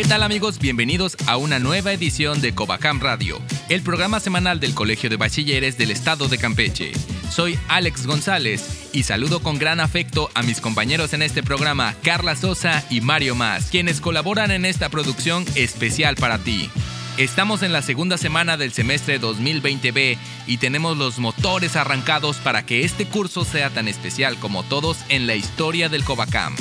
¿Qué 0.00 0.06
tal 0.06 0.22
amigos? 0.22 0.58
Bienvenidos 0.58 1.14
a 1.26 1.36
una 1.36 1.58
nueva 1.58 1.92
edición 1.92 2.40
de 2.40 2.54
Covacam 2.54 3.00
Radio, 3.00 3.38
el 3.68 3.82
programa 3.82 4.18
semanal 4.18 4.58
del 4.58 4.72
Colegio 4.72 5.10
de 5.10 5.18
Bachilleres 5.18 5.76
del 5.76 5.90
Estado 5.90 6.26
de 6.26 6.38
Campeche. 6.38 6.92
Soy 7.30 7.58
Alex 7.68 8.06
González 8.06 8.88
y 8.94 9.02
saludo 9.02 9.42
con 9.42 9.58
gran 9.58 9.78
afecto 9.78 10.30
a 10.32 10.42
mis 10.42 10.62
compañeros 10.62 11.12
en 11.12 11.20
este 11.20 11.42
programa, 11.42 11.94
Carla 12.02 12.34
Sosa 12.34 12.82
y 12.88 13.02
Mario 13.02 13.34
Más, 13.34 13.66
quienes 13.66 14.00
colaboran 14.00 14.50
en 14.52 14.64
esta 14.64 14.88
producción 14.88 15.44
especial 15.54 16.16
para 16.16 16.38
ti. 16.38 16.70
Estamos 17.18 17.62
en 17.62 17.74
la 17.74 17.82
segunda 17.82 18.16
semana 18.16 18.56
del 18.56 18.72
semestre 18.72 19.20
2020B 19.20 20.16
y 20.46 20.56
tenemos 20.56 20.96
los 20.96 21.18
motores 21.18 21.76
arrancados 21.76 22.38
para 22.38 22.64
que 22.64 22.86
este 22.86 23.04
curso 23.04 23.44
sea 23.44 23.68
tan 23.68 23.86
especial 23.86 24.38
como 24.38 24.62
todos 24.62 24.96
en 25.10 25.26
la 25.26 25.34
historia 25.34 25.90
del 25.90 26.04
Covacam. 26.04 26.56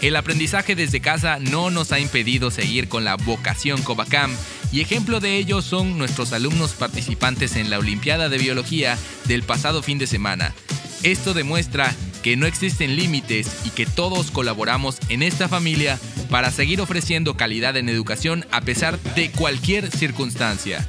El 0.00 0.14
aprendizaje 0.14 0.76
desde 0.76 1.00
casa 1.00 1.38
no 1.40 1.70
nos 1.70 1.90
ha 1.90 1.98
impedido 1.98 2.52
seguir 2.52 2.88
con 2.88 3.04
la 3.04 3.16
vocación 3.16 3.82
Covacam 3.82 4.30
y 4.70 4.80
ejemplo 4.80 5.18
de 5.18 5.36
ello 5.36 5.60
son 5.60 5.98
nuestros 5.98 6.32
alumnos 6.32 6.72
participantes 6.72 7.56
en 7.56 7.68
la 7.68 7.78
Olimpiada 7.78 8.28
de 8.28 8.38
Biología 8.38 8.96
del 9.24 9.42
pasado 9.42 9.82
fin 9.82 9.98
de 9.98 10.06
semana. 10.06 10.54
Esto 11.02 11.34
demuestra 11.34 11.92
que 12.22 12.36
no 12.36 12.46
existen 12.46 12.94
límites 12.94 13.48
y 13.64 13.70
que 13.70 13.86
todos 13.86 14.30
colaboramos 14.30 14.98
en 15.08 15.22
esta 15.22 15.48
familia 15.48 15.98
para 16.30 16.52
seguir 16.52 16.80
ofreciendo 16.80 17.36
calidad 17.36 17.76
en 17.76 17.88
educación 17.88 18.46
a 18.52 18.60
pesar 18.60 19.00
de 19.14 19.32
cualquier 19.32 19.90
circunstancia. 19.90 20.86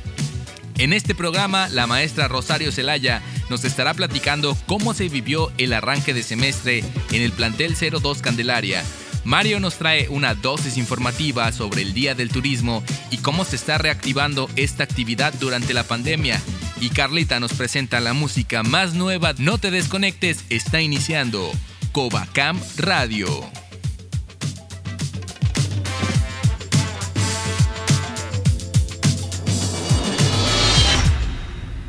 En 0.80 0.94
este 0.94 1.14
programa, 1.14 1.68
la 1.68 1.88
maestra 1.88 2.30
Rosario 2.30 2.72
Celaya 2.72 3.22
nos 3.50 3.66
estará 3.66 3.94
platicando 3.94 4.58
cómo 4.66 4.94
se 4.94 5.10
vivió 5.10 5.52
el 5.58 5.74
arranque 5.74 6.14
de 6.14 6.24
semestre 6.24 6.86
en 7.12 7.22
el 7.22 7.34
plantel 7.34 7.76
02 7.76 8.22
Candelaria. 8.22 8.82
Mario 9.26 9.60
nos 9.60 9.76
trae 9.76 10.08
una 10.08 10.36
dosis 10.36 10.78
informativa 10.78 11.52
sobre 11.52 11.82
el 11.82 11.94
Día 11.94 12.16
del 12.16 12.30
Turismo 12.30 12.82
y 13.12 13.18
cómo 13.18 13.44
se 13.44 13.58
está 13.58 13.78
reactivando 13.78 14.50
esta 14.56 14.86
actividad 14.86 15.34
durante 15.34 15.74
la 15.74 15.84
pandemia. 15.84 16.40
Y 16.80 16.92
Carlita 16.92 17.42
nos 17.42 17.52
presenta 17.52 18.00
la 18.00 18.14
música 18.14 18.64
más 18.64 18.94
nueva. 18.94 19.34
No 19.38 19.58
te 19.58 19.72
desconectes, 19.72 20.46
está 20.50 20.80
iniciando 20.80 21.52
Covacam 21.92 22.58
Radio. 22.78 23.28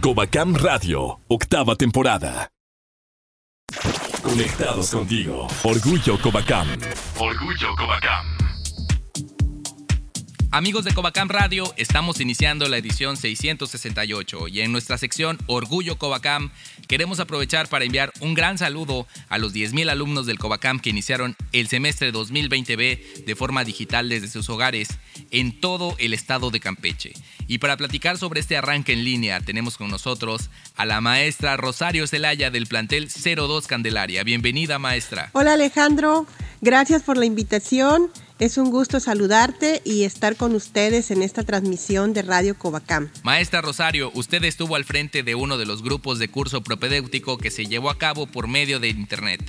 Covacam 0.00 0.56
Radio, 0.56 1.20
octava 1.28 1.76
temporada. 1.76 2.48
Conectados 4.22 4.90
contigo. 4.90 5.46
Orgullo 5.62 6.18
Covacam. 6.18 6.66
Orgullo 7.18 7.76
Covacam. 7.76 8.39
Amigos 10.52 10.84
de 10.84 10.92
Covacam 10.92 11.28
Radio, 11.28 11.72
estamos 11.76 12.20
iniciando 12.20 12.68
la 12.68 12.76
edición 12.76 13.16
668 13.16 14.48
y 14.48 14.62
en 14.62 14.72
nuestra 14.72 14.98
sección 14.98 15.38
Orgullo 15.46 15.96
Covacam 15.96 16.50
queremos 16.88 17.20
aprovechar 17.20 17.68
para 17.68 17.84
enviar 17.84 18.12
un 18.18 18.34
gran 18.34 18.58
saludo 18.58 19.06
a 19.28 19.38
los 19.38 19.54
10.000 19.54 19.88
alumnos 19.88 20.26
del 20.26 20.40
Covacam 20.40 20.80
que 20.80 20.90
iniciaron 20.90 21.36
el 21.52 21.68
semestre 21.68 22.12
2020B 22.12 23.24
de 23.26 23.36
forma 23.36 23.62
digital 23.62 24.08
desde 24.08 24.26
sus 24.26 24.50
hogares 24.50 24.88
en 25.30 25.60
todo 25.60 25.94
el 25.98 26.14
estado 26.14 26.50
de 26.50 26.58
Campeche. 26.58 27.12
Y 27.46 27.58
para 27.58 27.76
platicar 27.76 28.18
sobre 28.18 28.40
este 28.40 28.56
arranque 28.56 28.92
en 28.92 29.04
línea 29.04 29.40
tenemos 29.40 29.76
con 29.76 29.88
nosotros 29.88 30.50
a 30.74 30.84
la 30.84 31.00
maestra 31.00 31.56
Rosario 31.58 32.08
Celaya 32.08 32.50
del 32.50 32.66
plantel 32.66 33.08
02 33.08 33.68
Candelaria. 33.68 34.24
Bienvenida 34.24 34.80
maestra. 34.80 35.30
Hola 35.30 35.52
Alejandro, 35.52 36.26
gracias 36.60 37.04
por 37.04 37.18
la 37.18 37.26
invitación 37.26 38.10
es 38.40 38.56
un 38.56 38.70
gusto 38.70 39.00
saludarte 39.00 39.82
y 39.84 40.04
estar 40.04 40.34
con 40.34 40.54
ustedes 40.54 41.10
en 41.10 41.22
esta 41.22 41.44
transmisión 41.44 42.14
de 42.14 42.22
Radio 42.22 42.56
Covacam. 42.56 43.10
Maestra 43.22 43.60
Rosario, 43.60 44.10
usted 44.14 44.42
estuvo 44.44 44.76
al 44.76 44.84
frente 44.84 45.22
de 45.22 45.34
uno 45.34 45.58
de 45.58 45.66
los 45.66 45.82
grupos 45.82 46.18
de 46.18 46.28
curso 46.28 46.62
propedéutico 46.62 47.36
que 47.36 47.50
se 47.50 47.66
llevó 47.66 47.90
a 47.90 47.98
cabo 47.98 48.26
por 48.26 48.48
medio 48.48 48.80
de 48.80 48.88
Internet. 48.88 49.42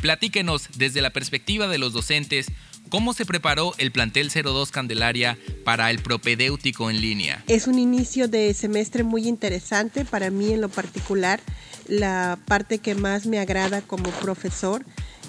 Platíquenos 0.00 0.68
desde 0.76 1.02
la 1.02 1.10
perspectiva 1.10 1.68
de 1.68 1.76
los 1.76 1.92
docentes, 1.92 2.46
¿cómo 2.88 3.12
se 3.12 3.26
preparó 3.26 3.74
el 3.76 3.92
plantel 3.92 4.30
02 4.30 4.70
Candelaria 4.70 5.36
para 5.62 5.90
el 5.90 5.98
propedéutico 5.98 6.88
en 6.88 7.02
línea? 7.02 7.44
Es 7.48 7.66
un 7.66 7.78
inicio 7.78 8.28
de 8.28 8.54
semestre 8.54 9.02
muy 9.02 9.28
interesante 9.28 10.06
para 10.06 10.30
mí 10.30 10.54
en 10.54 10.62
lo 10.62 10.70
particular. 10.70 11.40
La 11.86 12.38
parte 12.46 12.78
que 12.78 12.94
más 12.94 13.26
me 13.26 13.38
agrada 13.38 13.82
como 13.82 14.10
profesor 14.10 14.86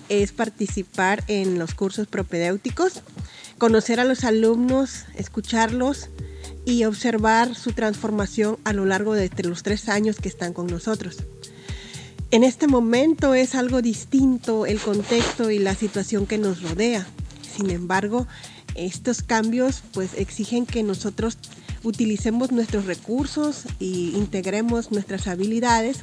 es 0.09 0.31
participar 0.31 1.23
en 1.27 1.57
los 1.57 1.73
cursos 1.73 2.07
propedéuticos, 2.07 3.01
conocer 3.57 3.99
a 3.99 4.05
los 4.05 4.23
alumnos, 4.23 5.05
escucharlos 5.15 6.09
y 6.65 6.83
observar 6.83 7.55
su 7.55 7.71
transformación 7.71 8.57
a 8.63 8.73
lo 8.73 8.85
largo 8.85 9.13
de 9.13 9.29
los 9.43 9.63
tres 9.63 9.87
años 9.87 10.17
que 10.17 10.29
están 10.29 10.53
con 10.53 10.67
nosotros. 10.67 11.17
En 12.31 12.43
este 12.43 12.67
momento 12.67 13.33
es 13.33 13.55
algo 13.55 13.81
distinto 13.81 14.65
el 14.67 14.79
contexto 14.79 15.49
y 15.49 15.57
la 15.57 15.73
situación 15.73 16.27
que 16.27 16.37
nos 16.37 16.61
rodea. 16.61 17.07
Sin 17.55 17.71
embargo, 17.71 18.27
estos 18.75 19.23
cambios 19.23 19.81
pues 19.93 20.11
exigen 20.15 20.65
que 20.65 20.83
nosotros 20.83 21.37
utilicemos 21.83 22.51
nuestros 22.51 22.85
recursos 22.85 23.65
e 23.79 23.85
integremos 23.85 24.91
nuestras 24.91 25.27
habilidades 25.27 26.01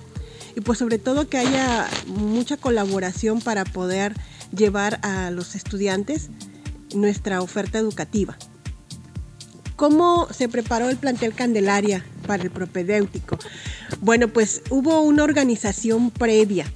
y 0.57 0.63
pues 0.63 0.79
sobre 0.79 0.99
todo 0.99 1.29
que 1.29 1.37
haya 1.37 1.87
mucha 2.07 2.57
colaboración 2.57 3.41
para 3.41 3.65
poder 3.65 4.15
llevar 4.57 4.99
a 5.03 5.31
los 5.31 5.55
estudiantes 5.55 6.31
nuestra 6.95 7.43
oferta 7.43 7.79
educativa. 7.79 8.39
¿Cómo 9.77 10.27
se 10.33 10.49
preparó 10.49 10.89
el 10.89 10.97
plantel 10.97 11.35
Candelaria 11.35 12.07
para 12.27 12.43
el 12.43 12.51
propedéutico? 12.51 13.39
Bueno, 14.01 14.29
pues 14.29 14.63
hubo 14.71 15.03
una 15.03 15.25
organización 15.25 16.11
previa. 16.11 16.73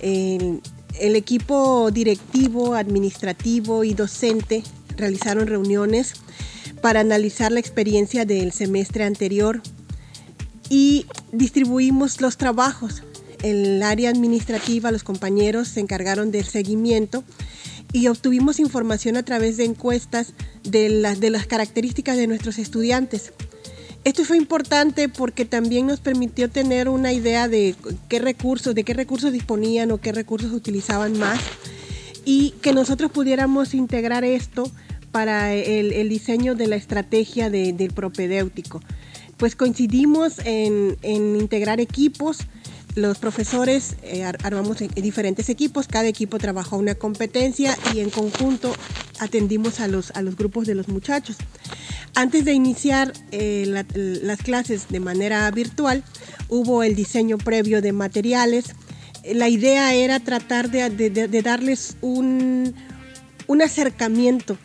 El, 0.00 0.60
el 0.98 1.14
equipo 1.14 1.92
directivo, 1.92 2.74
administrativo 2.74 3.84
y 3.84 3.94
docente 3.94 4.64
realizaron 4.96 5.46
reuniones 5.46 6.14
para 6.82 6.98
analizar 6.98 7.52
la 7.52 7.60
experiencia 7.60 8.24
del 8.24 8.50
semestre 8.50 9.04
anterior 9.04 9.62
y 10.68 11.06
distribuimos 11.30 12.20
los 12.20 12.36
trabajos 12.36 13.04
el 13.42 13.82
área 13.82 14.10
administrativa, 14.10 14.90
los 14.90 15.04
compañeros 15.04 15.68
se 15.68 15.80
encargaron 15.80 16.30
del 16.30 16.44
seguimiento 16.44 17.24
y 17.92 18.06
obtuvimos 18.08 18.60
información 18.60 19.16
a 19.16 19.24
través 19.24 19.56
de 19.56 19.64
encuestas 19.64 20.34
de 20.62 20.88
las, 20.88 21.20
de 21.20 21.30
las 21.30 21.46
características 21.46 22.16
de 22.16 22.26
nuestros 22.26 22.58
estudiantes. 22.58 23.32
Esto 24.04 24.24
fue 24.24 24.38
importante 24.38 25.08
porque 25.08 25.44
también 25.44 25.86
nos 25.86 26.00
permitió 26.00 26.48
tener 26.48 26.88
una 26.88 27.12
idea 27.12 27.48
de 27.48 27.74
qué 28.08 28.18
recursos, 28.18 28.74
de 28.74 28.84
qué 28.84 28.94
recursos 28.94 29.32
disponían 29.32 29.90
o 29.90 29.98
qué 29.98 30.12
recursos 30.12 30.52
utilizaban 30.52 31.18
más 31.18 31.38
y 32.24 32.52
que 32.62 32.72
nosotros 32.72 33.10
pudiéramos 33.10 33.74
integrar 33.74 34.24
esto 34.24 34.70
para 35.10 35.52
el, 35.54 36.08
diseño 36.08 36.54
de 36.54 36.68
la 36.68 36.76
estrategia 36.76 37.50
del 37.50 37.92
propedéutico. 37.92 38.80
Pues 39.36 39.56
coincidimos 39.56 40.38
en, 40.44 40.96
en 41.02 41.36
integrar 41.36 41.80
equipos, 41.80 42.38
los 42.94 43.18
profesores 43.18 43.96
eh, 44.02 44.24
armamos 44.24 44.78
diferentes 44.78 45.48
equipos, 45.48 45.86
cada 45.86 46.08
equipo 46.08 46.38
trabajó 46.38 46.76
una 46.76 46.94
competencia 46.94 47.76
y 47.94 48.00
en 48.00 48.10
conjunto 48.10 48.74
atendimos 49.20 49.80
a 49.80 49.88
los, 49.88 50.10
a 50.12 50.22
los 50.22 50.36
grupos 50.36 50.66
de 50.66 50.74
los 50.74 50.88
muchachos. 50.88 51.36
Antes 52.14 52.44
de 52.44 52.52
iniciar 52.52 53.12
eh, 53.30 53.84
las 53.94 54.42
clases 54.42 54.88
de 54.88 54.98
manera 54.98 55.48
virtual, 55.52 56.02
hubo 56.48 56.82
el 56.82 56.96
diseño 56.96 57.38
previo 57.38 57.80
de 57.80 57.92
materiales. 57.92 58.74
La 59.24 59.48
idea 59.48 59.94
era 59.94 60.18
tratar 60.18 60.70
de, 60.70 61.42
darles 61.42 61.96
un, 62.00 62.74
un 63.46 63.62
acercamiento, 63.62 64.58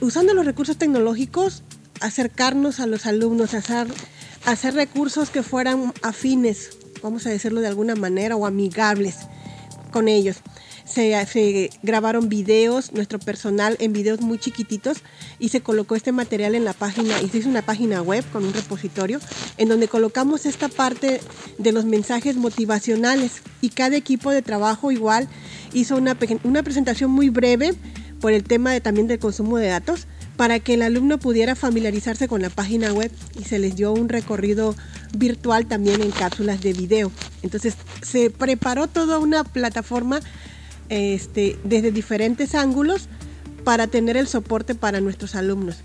usando 0.00 0.34
los 0.34 0.44
recursos 0.44 0.76
tecnológicos, 0.76 1.62
acercarnos 2.00 2.80
a 2.80 2.86
los 2.86 3.06
alumnos, 3.06 3.54
hacer, 3.54 3.86
hacer 4.44 4.74
recursos 4.74 5.30
que 5.30 5.42
fueran 5.44 5.92
afines 6.02 6.70
vamos 7.02 7.26
a 7.26 7.30
decirlo 7.30 7.60
de 7.60 7.68
alguna 7.68 7.94
manera, 7.94 8.36
o 8.36 8.46
amigables 8.46 9.16
con 9.90 10.08
ellos. 10.08 10.36
se, 10.84 11.70
grabaron 11.82 12.28
videos, 12.28 12.92
nuestro 12.92 13.18
personal 13.18 13.76
en 13.80 13.92
videos 13.92 14.20
muy 14.20 14.38
chiquititos 14.38 14.98
y 15.38 15.48
se 15.48 15.60
colocó 15.60 15.96
este 15.96 16.12
material 16.12 16.54
en 16.54 16.64
la 16.64 16.72
página 16.72 17.20
y 17.22 17.28
se 17.28 17.38
hizo 17.38 17.48
una 17.48 17.62
página 17.62 18.02
web 18.02 18.24
con 18.32 18.44
un 18.44 18.52
repositorio 18.52 19.20
en 19.56 19.68
donde 19.68 19.88
colocamos 19.88 20.46
esta 20.46 20.68
parte 20.68 21.20
de 21.58 21.72
los 21.72 21.84
mensajes 21.84 22.36
motivacionales 22.36 23.42
y 23.60 23.70
cada 23.70 23.96
equipo 23.96 24.30
de 24.30 24.42
trabajo 24.42 24.92
igual 24.92 25.28
hizo 25.72 25.96
una, 25.96 26.16
una 26.44 26.62
presentación 26.62 27.10
muy 27.10 27.30
breve 27.30 27.74
por 28.20 28.32
el 28.32 28.44
tema 28.44 28.72
de, 28.72 28.80
también 28.80 29.08
del 29.08 29.18
consumo 29.18 29.58
de 29.58 29.68
datos 29.68 30.06
para 30.36 30.60
que 30.60 30.74
el 30.74 30.82
alumno 30.82 31.18
pudiera 31.18 31.54
familiarizarse 31.54 32.28
con 32.28 32.42
la 32.42 32.50
página 32.50 32.92
web 32.92 33.10
y 33.38 33.44
se 33.44 33.58
les 33.58 33.76
dio 33.76 33.92
un 33.92 34.08
recorrido 34.08 34.74
virtual 35.16 35.66
también 35.66 36.02
en 36.02 36.10
cápsulas 36.10 36.60
de 36.60 36.72
video. 36.72 37.10
Entonces 37.42 37.74
se 38.02 38.30
preparó 38.30 38.86
toda 38.86 39.18
una 39.18 39.44
plataforma 39.44 40.20
este, 40.88 41.58
desde 41.64 41.90
diferentes 41.90 42.54
ángulos 42.54 43.08
para 43.64 43.86
tener 43.86 44.16
el 44.16 44.28
soporte 44.28 44.74
para 44.74 45.00
nuestros 45.00 45.34
alumnos. 45.34 45.78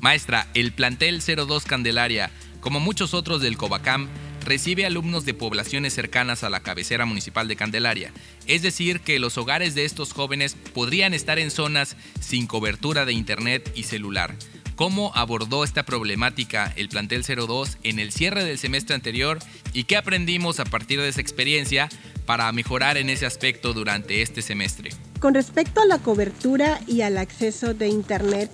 Maestra, 0.00 0.46
el 0.54 0.72
plantel 0.72 1.20
02 1.20 1.64
Candelaria, 1.64 2.30
como 2.60 2.80
muchos 2.80 3.12
otros 3.12 3.42
del 3.42 3.56
Covacam, 3.56 4.08
recibe 4.46 4.86
alumnos 4.86 5.26
de 5.26 5.34
poblaciones 5.34 5.92
cercanas 5.92 6.44
a 6.44 6.50
la 6.50 6.60
cabecera 6.60 7.04
municipal 7.04 7.48
de 7.48 7.56
Candelaria, 7.56 8.12
es 8.46 8.62
decir, 8.62 9.00
que 9.00 9.18
los 9.18 9.36
hogares 9.36 9.74
de 9.74 9.84
estos 9.84 10.12
jóvenes 10.12 10.56
podrían 10.72 11.12
estar 11.14 11.38
en 11.38 11.50
zonas 11.50 11.96
sin 12.20 12.46
cobertura 12.46 13.04
de 13.04 13.12
internet 13.12 13.70
y 13.74 13.82
celular. 13.82 14.34
¿Cómo 14.76 15.10
abordó 15.14 15.64
esta 15.64 15.84
problemática 15.84 16.72
el 16.76 16.88
plantel 16.88 17.24
02 17.24 17.78
en 17.82 17.98
el 17.98 18.12
cierre 18.12 18.44
del 18.44 18.58
semestre 18.58 18.94
anterior 18.94 19.38
y 19.72 19.84
qué 19.84 19.96
aprendimos 19.96 20.60
a 20.60 20.64
partir 20.64 21.00
de 21.00 21.08
esa 21.08 21.22
experiencia 21.22 21.88
para 22.24 22.52
mejorar 22.52 22.98
en 22.98 23.10
ese 23.10 23.26
aspecto 23.26 23.72
durante 23.72 24.22
este 24.22 24.42
semestre? 24.42 24.90
Con 25.18 25.34
respecto 25.34 25.80
a 25.80 25.86
la 25.86 25.98
cobertura 25.98 26.78
y 26.86 27.00
al 27.00 27.18
acceso 27.18 27.74
de 27.74 27.88
internet 27.88 28.50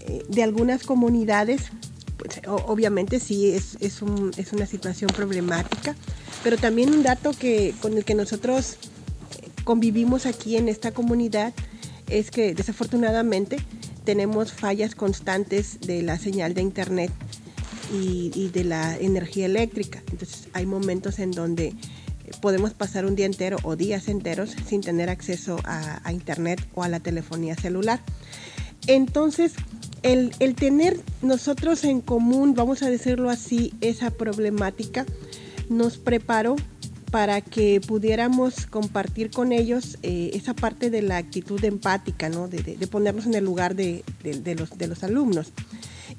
eh, 0.00 0.22
de 0.28 0.42
algunas 0.42 0.84
comunidades, 0.84 1.70
pues, 2.18 2.40
obviamente 2.46 3.20
sí 3.20 3.50
es, 3.50 3.76
es, 3.80 4.02
una 4.02 4.66
situación 4.66 5.08
problemática, 5.14 5.94
pero 6.42 6.56
también 6.56 6.90
un 6.90 7.02
dato 7.02 7.30
que, 7.32 7.74
con 7.80 7.96
el 7.96 8.04
que 8.04 8.14
nosotros 8.14 8.76
eh, 9.40 9.48
convivimos 9.64 10.26
aquí 10.26 10.56
en 10.56 10.68
esta 10.68 10.90
comunidad 10.90 11.54
es 12.08 12.30
que 12.30 12.54
desafortunadamente 12.54 13.58
tenemos 14.04 14.52
fallas 14.52 14.94
constantes 14.94 15.80
de 15.80 16.02
la 16.02 16.18
señal 16.18 16.54
de 16.54 16.62
internet 16.62 17.12
y, 17.92 18.48
de 18.48 18.64
la 18.64 18.96
energía 18.98 19.46
eléctrica. 19.46 20.02
Entonces 20.10 20.48
hay 20.52 20.66
momentos 20.66 21.18
en 21.18 21.30
donde 21.30 21.74
podemos 22.42 22.74
pasar 22.74 23.06
un 23.06 23.14
día 23.14 23.26
entero 23.26 23.58
o 23.62 23.76
días 23.76 24.08
enteros 24.08 24.56
sin 24.66 24.80
tener 24.80 25.08
acceso 25.08 25.58
a 25.64 26.12
internet 26.12 26.66
o 26.74 26.82
a 26.82 26.88
la 26.88 27.00
telefonía 27.00 27.54
celular. 27.54 28.00
Entonces, 28.86 29.52
el, 30.02 30.54
tener 30.54 31.00
nosotros 31.22 31.84
en 31.84 32.00
común, 32.00 32.54
vamos 32.54 32.82
a 32.82 32.90
decirlo 32.90 33.30
así, 33.30 33.74
esa 33.80 34.10
problemática, 34.10 35.04
nos 35.68 35.98
preparó 35.98 36.56
para 37.10 37.40
que 37.40 37.80
pudiéramos 37.80 38.66
compartir 38.66 39.30
con 39.30 39.52
ellos 39.52 39.98
eh, 40.02 40.30
esa 40.34 40.54
parte 40.54 40.90
de 40.90 41.02
la 41.02 41.16
actitud 41.16 41.62
empática, 41.64 42.28
¿no? 42.28 42.48
de, 42.48 42.60
ponernos 42.90 43.26
en 43.26 43.34
el 43.34 43.44
lugar 43.44 43.74
de, 43.74 44.04
los, 44.58 44.76
de 44.76 44.86
los 44.86 45.02
alumnos 45.02 45.52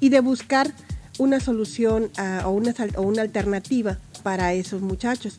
y 0.00 0.08
de 0.08 0.20
buscar 0.20 0.72
una 1.18 1.38
solución 1.38 2.10
o, 2.44 2.50
una, 2.50 2.74
o 2.96 3.02
una 3.02 3.22
alternativa 3.22 3.98
para 4.22 4.52
esos 4.52 4.82
muchachos. 4.82 5.36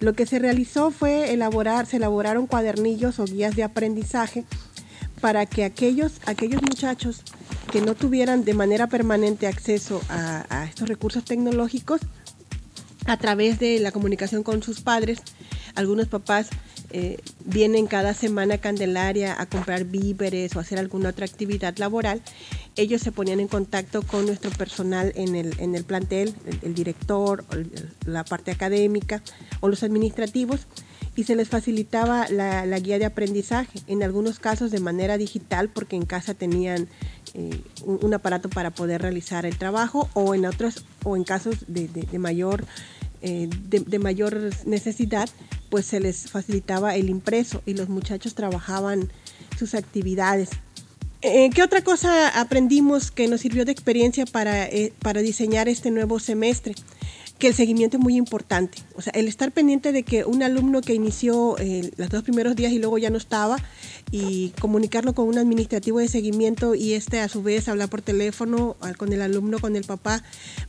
Lo 0.00 0.14
que 0.14 0.26
se 0.26 0.38
realizó 0.38 0.90
fue 0.90 1.32
elaborar, 1.32 1.86
se 1.86 1.96
elaboraron 1.96 2.46
cuadernillos 2.46 3.18
o 3.18 3.24
guías 3.24 3.54
de 3.56 3.62
aprendizaje 3.62 4.44
para 5.20 5.46
que 5.46 5.64
aquellos, 5.64 6.20
aquellos 6.26 6.60
muchachos 6.62 7.22
que 7.70 7.80
no 7.80 7.94
tuvieran 7.94 8.44
de 8.44 8.54
manera 8.54 8.86
permanente 8.86 9.46
acceso 9.46 10.00
a, 10.08 10.64
estos 10.68 10.88
recursos 10.88 11.24
tecnológicos, 11.24 12.00
a 13.06 13.16
través 13.16 13.58
de 13.58 13.80
la 13.80 13.92
comunicación 13.92 14.42
con 14.42 14.62
sus 14.62 14.80
padres, 14.80 15.20
algunos 15.74 16.08
papás 16.08 16.48
eh, 16.90 17.18
vienen 17.44 17.86
cada 17.86 18.14
semana 18.14 18.56
a 18.56 18.58
Candelaria 18.58 19.40
a 19.40 19.46
comprar 19.46 19.84
víveres 19.84 20.54
o 20.54 20.60
hacer 20.60 20.78
alguna 20.78 21.08
otra 21.08 21.24
actividad 21.24 21.76
laboral, 21.78 22.20
ellos 22.76 23.02
se 23.02 23.12
ponían 23.12 23.40
en 23.40 23.48
contacto 23.48 24.02
con 24.02 24.26
nuestro 24.26 24.50
personal 24.50 25.12
en 25.16 25.34
el, 25.34 25.58
en 25.58 25.74
el 25.74 25.84
plantel, 25.84 26.34
el, 26.62 26.74
director, 26.74 27.44
la 28.06 28.24
parte 28.24 28.50
académica 28.50 29.22
o 29.60 29.68
los 29.68 29.82
administrativos, 29.82 30.66
y 31.14 31.24
se 31.24 31.36
les 31.36 31.48
facilitaba 31.48 32.26
la, 32.28 32.78
guía 32.78 32.98
de 32.98 33.04
aprendizaje, 33.04 33.80
en 33.86 34.02
algunos 34.02 34.38
casos 34.38 34.70
de 34.70 34.80
manera 34.80 35.18
digital 35.18 35.68
porque 35.68 35.96
en 35.96 36.06
casa 36.06 36.34
tenían 36.34 36.88
eh, 37.34 37.60
un, 37.84 38.12
aparato 38.12 38.50
para 38.50 38.70
poder 38.70 39.00
realizar 39.00 39.46
el 39.46 39.56
trabajo 39.56 40.10
o 40.12 40.34
en 40.34 40.44
otros 40.44 40.84
o 41.02 41.16
en 41.16 41.24
casos 41.24 41.64
de, 41.66 41.88
mayor 42.18 42.66
eh, 43.22 43.48
de, 43.48 43.98
mayor 43.98 44.50
necesidad 44.66 45.30
pues 45.70 45.86
se 45.86 45.98
les 45.98 46.30
facilitaba 46.30 46.94
el 46.94 47.08
impreso 47.08 47.62
y 47.64 47.72
los 47.72 47.88
muchachos 47.88 48.34
trabajaban 48.34 49.10
sus 49.58 49.74
actividades. 49.74 50.50
Eh, 51.22 51.48
¿Qué 51.54 51.62
otra 51.62 51.82
cosa 51.82 52.38
aprendimos 52.38 53.10
que 53.10 53.28
nos 53.28 53.40
sirvió 53.40 53.64
de 53.64 53.72
experiencia 53.72 54.26
para, 54.26 54.68
para 55.00 55.22
diseñar 55.22 55.68
este 55.68 55.90
nuevo 55.90 56.18
semestre? 56.18 56.74
Que 57.42 57.48
el 57.48 57.54
seguimiento 57.54 57.96
es 57.96 58.00
muy 58.00 58.14
importante. 58.14 58.78
O 58.94 59.02
sea, 59.02 59.12
el 59.16 59.26
estar 59.26 59.50
pendiente 59.50 59.90
de 59.90 60.04
que 60.04 60.24
un 60.24 60.44
alumno 60.44 60.80
que 60.80 60.94
inició 60.94 61.58
eh, 61.58 61.90
los 61.96 62.08
dos 62.08 62.22
primeros 62.22 62.54
días 62.54 62.70
y 62.70 62.78
luego 62.78 62.98
ya 62.98 63.10
no 63.10 63.16
estaba, 63.16 63.56
y 64.12 64.50
comunicarlo 64.60 65.12
con 65.12 65.26
un 65.26 65.38
administrativo 65.38 65.98
de 65.98 66.06
seguimiento 66.06 66.76
y 66.76 66.92
este 66.92 67.18
a 67.18 67.28
su 67.28 67.42
vez 67.42 67.66
hablar 67.66 67.88
por 67.88 68.00
teléfono 68.00 68.76
con 68.96 69.12
el 69.12 69.20
alumno, 69.22 69.58
con 69.58 69.74
el 69.74 69.82
papá, 69.82 70.22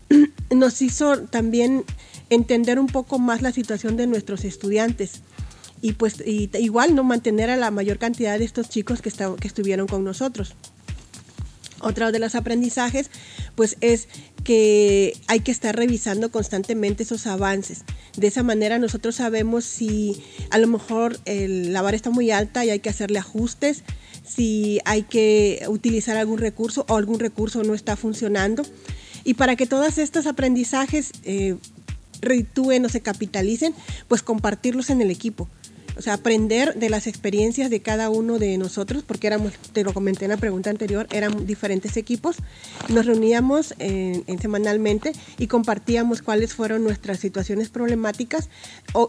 nos 0.50 0.82
hizo 0.82 1.20
también 1.20 1.84
entender 2.32 2.80
un 2.80 2.88
poco 2.88 3.20
más 3.20 3.44
la 3.44 3.52
situación 3.52 3.96
de 3.96 4.08
nuestros 4.08 4.44
estudiantes. 4.44 5.22
Y 5.80 5.92
pues 5.92 6.24
igual 6.26 6.96
no 6.96 7.04
mantener 7.04 7.52
a 7.52 7.56
la 7.56 7.70
mayor 7.70 8.00
cantidad 8.00 8.40
de 8.40 8.46
estos 8.46 8.70
chicos 8.70 9.04
que, 9.04 9.12
que 9.12 9.48
estuvieron 9.48 9.86
con 9.86 10.04
nosotros. 10.04 10.56
Otro 11.82 12.12
de 12.12 12.18
los 12.18 12.34
aprendizajes 12.34 13.12
pues 13.54 13.78
es 13.82 14.08
que 14.44 15.18
hay 15.28 15.40
que 15.40 15.52
estar 15.52 15.76
revisando 15.76 16.32
constantemente 16.32 17.04
esos 17.04 17.28
avances. 17.28 17.84
De 18.18 18.28
esa 18.28 18.44
manera 18.44 18.78
nosotros 18.80 19.16
sabemos 19.16 19.66
si 19.66 20.22
a 20.50 20.58
lo 20.58 20.68
mejor 20.68 21.20
la 21.26 21.82
vara 21.82 21.96
está 21.96 22.10
muy 22.10 22.32
alta 22.32 22.66
y 22.66 22.70
hay 22.70 22.80
que 22.80 22.90
hacerle 22.90 23.20
ajustes, 23.20 23.84
si 24.26 24.80
hay 24.86 25.04
que 25.04 25.64
utilizar 25.68 26.18
algún 26.18 26.38
recurso 26.38 26.86
o 26.90 26.96
algún 26.96 27.20
recurso 27.20 27.64
no 27.64 27.74
está 27.74 27.96
funcionando. 27.96 28.64
Y 29.24 29.36
para 29.36 29.56
que 29.56 29.66
todos 29.66 29.98
estos 29.98 30.28
aprendizajes 30.28 31.12
eh, 31.24 31.56
o 32.22 32.90
se 32.90 33.02
capitalicen, 33.02 33.74
pues 34.08 34.22
compartirlos 34.22 34.90
en 34.90 35.02
el 35.02 35.12
equipo 35.12 35.50
o 35.98 36.02
sea, 36.02 36.14
aprender 36.14 36.76
de 36.76 36.90
las 36.90 37.08
experiencias 37.08 37.70
de 37.70 37.82
cada 37.82 38.10
uno 38.10 38.40
de 38.40 38.58
nosotros, 38.58 39.04
porque 39.04 39.28
éramos, 39.28 39.54
te 39.74 39.84
lo 39.84 39.94
comenté 39.94 40.26
en 40.26 40.32
la 40.32 40.38
pregunta 40.38 40.70
anterior, 40.70 41.08
eran 41.12 41.46
diferentes 41.46 41.98
equipos, 41.98 42.38
nos 42.90 43.06
reuníamos 43.06 43.74
en, 43.80 44.24
semanalmente 44.40 45.14
y 45.38 45.48
compartíamos 45.48 46.22
cuáles 46.22 46.54
fueron 46.54 46.84
nuestras 46.84 47.20
situaciones 47.20 47.70
problemáticas 47.70 48.50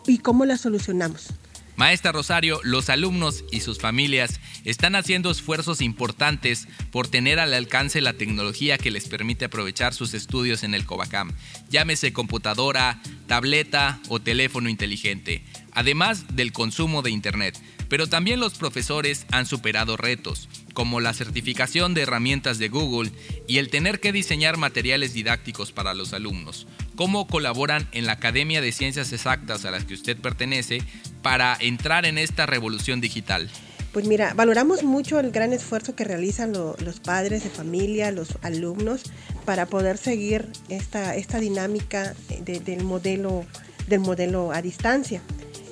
y 0.07 0.19
cómo 0.19 0.45
las 0.45 0.61
solucionamos. 0.61 1.29
Maestra 1.76 2.12
Rosario, 2.12 2.61
los 2.62 2.88
alumnos 2.88 3.45
y 3.50 3.61
sus 3.61 3.81
familias 3.81 4.41
están 4.64 4.95
haciendo 4.95 5.31
esfuerzos 5.31 5.81
importantes 5.81 6.69
por 6.93 7.09
tener 7.09 7.41
al 7.41 7.53
alcance 7.53 8.00
la 8.00 8.12
tecnología 8.12 8.79
que 8.79 8.93
les 8.93 9.09
permite 9.09 9.47
aprovechar 9.47 9.93
sus 9.93 10.14
estudios 10.14 10.62
en 10.62 10.75
el 10.75 10.87
Covacam, 10.87 11.33
llámese 11.71 12.12
computadora, 12.12 13.00
tableta 13.26 13.99
o 14.09 14.21
teléfono 14.21 14.69
inteligente, 14.69 15.45
además 15.75 16.37
del 16.37 16.52
consumo 16.52 17.02
de 17.02 17.11
Internet. 17.11 17.59
Pero 17.88 18.07
también 18.07 18.40
los 18.40 18.54
profesores 18.54 19.26
han 19.31 19.47
superado 19.47 19.97
retos, 19.97 20.49
como 20.73 21.00
la 21.00 21.12
certificación 21.12 21.95
de 21.95 22.02
herramientas 22.02 22.59
de 22.59 22.69
Google 22.69 23.12
y 23.47 23.59
el 23.59 23.69
tener 23.69 24.00
que 24.00 24.12
diseñar 24.12 24.57
materiales 24.57 25.12
didácticos 25.12 25.73
para 25.73 25.95
los 25.95 26.12
alumnos 26.12 26.66
cómo 26.97 27.26
colaboran 27.26 27.88
en 27.93 28.07
la 28.07 28.12
Academia 28.12 28.61
de 28.61 28.73
Ciencias 28.73 29.12
Exactas 29.12 29.64
a 29.64 29.71
las 29.71 29.85
que 29.85 29.95
usted 29.95 30.16
pertenece 30.16 30.83
para 31.23 31.57
entrar 31.61 32.07
en 32.07 32.19
esta 32.19 32.47
revolución 32.47 33.00
digital. 33.00 33.50
Pues 33.93 34.07
mira, 34.07 34.35
valoramos 34.35 34.83
mucho 34.83 35.21
el 35.21 35.31
gran 35.31 35.52
esfuerzo 35.52 35.95
que 35.95 36.02
realizan 36.02 36.52
los 36.52 37.00
padres 37.00 37.45
de 37.45 37.50
familia, 37.50 38.11
los 38.11 38.38
alumnos, 38.43 39.02
para 39.45 39.66
poder 39.66 39.99
seguir 39.99 40.49
esta, 40.69 41.14
esta 41.14 41.38
dinámica 41.38 42.14
del, 42.40 42.83
modelo, 42.83 43.45
del 43.87 44.00
modelo 44.00 44.50
a 44.52 44.62
distancia. 44.62 45.23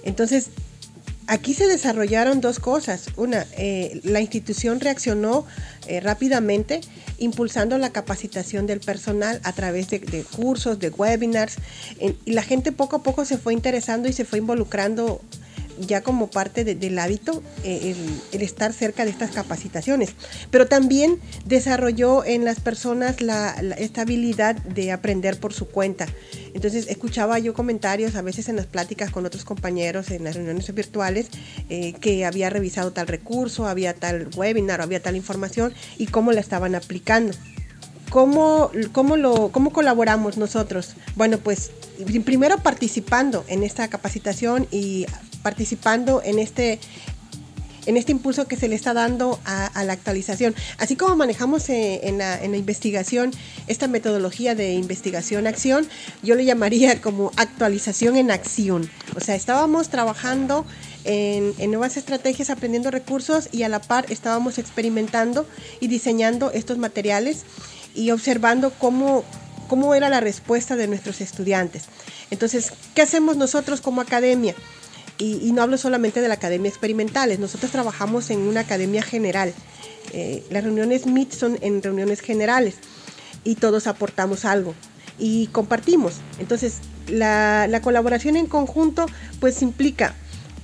Entonces, 0.04 0.50
aquí 1.26 1.54
se 1.54 1.66
desarrollaron 1.66 2.40
dos 2.40 2.58
cosas. 2.58 3.06
Una, 3.16 3.46
eh, 3.56 4.00
la 4.04 4.20
institución 4.20 4.80
reaccionó 4.80 5.46
eh, 5.86 6.00
rápidamente 6.00 6.80
impulsando 7.18 7.78
la 7.78 7.90
capacitación 7.90 8.66
del 8.66 8.80
personal 8.80 9.40
a 9.44 9.52
través 9.52 9.88
de, 9.88 10.24
cursos, 10.36 10.78
de 10.78 10.90
webinars, 10.90 11.56
y 12.00 12.32
la 12.32 12.42
gente 12.42 12.72
poco 12.72 12.96
a 12.96 13.02
poco 13.02 13.24
se 13.24 13.38
fue 13.38 13.52
interesando 13.52 14.08
y 14.08 14.12
se 14.12 14.24
fue 14.24 14.40
involucrando 14.40 15.20
ya 15.78 16.02
como 16.02 16.28
parte 16.28 16.64
del 16.64 16.98
hábito 16.98 17.42
eh, 17.64 17.94
el, 18.32 18.42
estar 18.42 18.72
cerca 18.72 19.04
de 19.04 19.10
estas 19.10 19.30
capacitaciones. 19.30 20.14
Pero 20.50 20.66
también 20.66 21.18
desarrolló 21.44 22.24
en 22.24 22.44
las 22.44 22.60
personas 22.60 23.20
la, 23.20 23.54
esta 23.78 24.02
habilidad 24.02 24.56
de 24.56 24.92
aprender 24.92 25.38
por 25.38 25.52
su 25.52 25.68
cuenta. 25.68 26.06
Entonces 26.54 26.86
escuchaba 26.88 27.38
yo 27.38 27.54
comentarios 27.54 28.14
a 28.14 28.22
veces 28.22 28.48
en 28.48 28.56
las 28.56 28.66
pláticas 28.66 29.10
con 29.10 29.26
otros 29.26 29.44
compañeros 29.44 30.10
en 30.10 30.24
las 30.24 30.34
reuniones 30.34 30.72
virtuales 30.74 31.28
eh, 31.68 31.94
que 31.94 32.24
había 32.24 32.50
revisado 32.50 32.92
tal 32.92 33.06
recurso, 33.06 33.66
había 33.66 33.94
tal 33.94 34.28
webinar, 34.36 34.80
había 34.80 35.02
tal 35.02 35.16
información 35.16 35.72
y 35.98 36.06
cómo 36.06 36.32
la 36.32 36.40
estaban 36.40 36.74
aplicando. 36.74 37.34
¿Cómo, 38.10 38.70
cómo, 38.92 39.16
lo, 39.16 39.48
¿Cómo 39.52 39.72
colaboramos 39.72 40.36
nosotros? 40.36 40.96
Bueno, 41.16 41.38
pues 41.38 41.70
primero 42.26 42.58
participando 42.58 43.42
en 43.48 43.62
esta 43.62 43.88
capacitación 43.88 44.66
y 44.70 45.06
participando 45.42 46.22
en 46.24 46.38
este, 46.38 46.78
en 47.86 47.96
este 47.96 48.12
impulso 48.12 48.46
que 48.46 48.56
se 48.56 48.68
le 48.68 48.74
está 48.74 48.94
dando 48.94 49.38
a, 49.44 49.84
la 49.84 49.92
actualización. 49.92 50.54
Así 50.78 50.96
como 50.96 51.16
manejamos 51.16 51.68
eh, 51.68 52.00
en, 52.04 52.18
la, 52.18 52.44
investigación 52.44 53.32
esta 53.66 53.88
metodología 53.88 54.54
de 54.54 54.74
investigación-acción, 54.74 55.86
yo 56.22 56.34
le 56.34 56.44
llamaría 56.44 57.00
como 57.00 57.32
actualización 57.36 58.16
en 58.16 58.30
acción. 58.30 58.88
O 59.16 59.20
sea, 59.20 59.34
estábamos 59.34 59.88
trabajando 59.88 60.64
en, 61.04 61.54
en, 61.58 61.70
nuevas 61.70 61.96
estrategias, 61.96 62.50
aprendiendo 62.50 62.90
recursos 62.90 63.48
y 63.52 63.64
a 63.64 63.68
la 63.68 63.80
par 63.80 64.06
estábamos 64.10 64.58
experimentando 64.58 65.46
y 65.80 65.88
diseñando 65.88 66.50
estos 66.52 66.78
materiales 66.78 67.44
y 67.94 68.10
observando 68.10 68.72
cómo, 68.78 69.24
cómo 69.68 69.94
era 69.94 70.08
la 70.08 70.20
respuesta 70.20 70.76
de 70.76 70.86
nuestros 70.86 71.20
estudiantes. 71.20 71.84
Entonces, 72.30 72.72
¿qué 72.94 73.02
hacemos 73.02 73.36
nosotros 73.36 73.80
como 73.80 74.00
academia? 74.00 74.54
Y, 75.22 75.52
no 75.52 75.62
hablo 75.62 75.78
solamente 75.78 76.20
de 76.20 76.26
la 76.26 76.34
academia 76.34 76.68
experimentales, 76.68 77.38
nosotros 77.38 77.70
trabajamos 77.70 78.28
en 78.30 78.40
una 78.40 78.60
academia 78.60 79.04
general. 79.04 79.54
Eh, 80.12 80.42
las 80.50 80.64
reuniones 80.64 81.06
MIT 81.06 81.32
son 81.32 81.58
en 81.60 81.80
reuniones 81.80 82.20
generales 82.20 82.74
y 83.44 83.54
todos 83.54 83.86
aportamos 83.86 84.44
algo 84.44 84.74
y 85.20 85.46
compartimos. 85.48 86.14
Entonces, 86.40 86.78
la, 87.06 87.68
la 87.68 87.80
colaboración 87.82 88.34
en 88.34 88.46
conjunto 88.46 89.06
pues 89.38 89.62
implica 89.62 90.16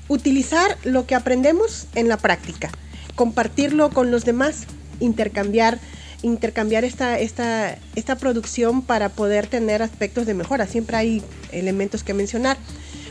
utilizar 0.08 0.76
lo 0.82 1.06
que 1.06 1.14
aprendemos 1.14 1.86
en 1.94 2.08
la 2.08 2.16
práctica, 2.16 2.72
compartirlo 3.14 3.90
con 3.90 4.10
los 4.10 4.24
demás, 4.24 4.64
intercambiar 4.98 5.78
intercambiar 6.22 6.84
esta, 6.84 7.16
esta, 7.20 7.78
esta 7.94 8.16
producción 8.16 8.82
para 8.82 9.08
poder 9.08 9.46
tener 9.46 9.82
aspectos 9.82 10.26
de 10.26 10.34
mejora. 10.34 10.66
Siempre 10.66 10.96
hay 10.96 11.22
elementos 11.52 12.02
que 12.02 12.12
mencionar. 12.12 12.56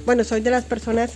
Bueno, 0.06 0.25
soy 0.25 0.42
de 0.42 0.51
las 0.51 0.66
personas 0.66 1.12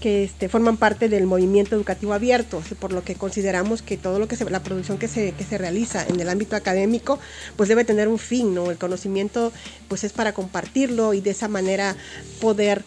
que 0.00 0.24
este, 0.24 0.48
forman 0.48 0.76
parte 0.76 1.08
del 1.08 1.26
movimiento 1.26 1.76
educativo 1.76 2.14
abierto, 2.14 2.62
por 2.78 2.92
lo 2.92 3.04
que 3.04 3.14
consideramos 3.14 3.82
que 3.82 3.96
todo 3.96 4.18
lo 4.18 4.26
que 4.26 4.36
se, 4.36 4.48
la 4.48 4.62
producción 4.62 4.98
que 4.98 5.08
se, 5.08 5.32
que 5.32 5.44
se 5.44 5.58
realiza 5.58 6.04
en 6.06 6.18
el 6.18 6.28
ámbito 6.28 6.56
académico, 6.56 7.18
pues 7.56 7.68
debe 7.68 7.84
tener 7.84 8.08
un 8.08 8.18
fin, 8.18 8.54
¿no? 8.54 8.70
El 8.70 8.78
conocimiento, 8.78 9.52
pues 9.88 10.04
es 10.04 10.12
para 10.12 10.32
compartirlo 10.32 11.14
y 11.14 11.20
de 11.20 11.30
esa 11.30 11.48
manera 11.48 11.96
poder 12.40 12.82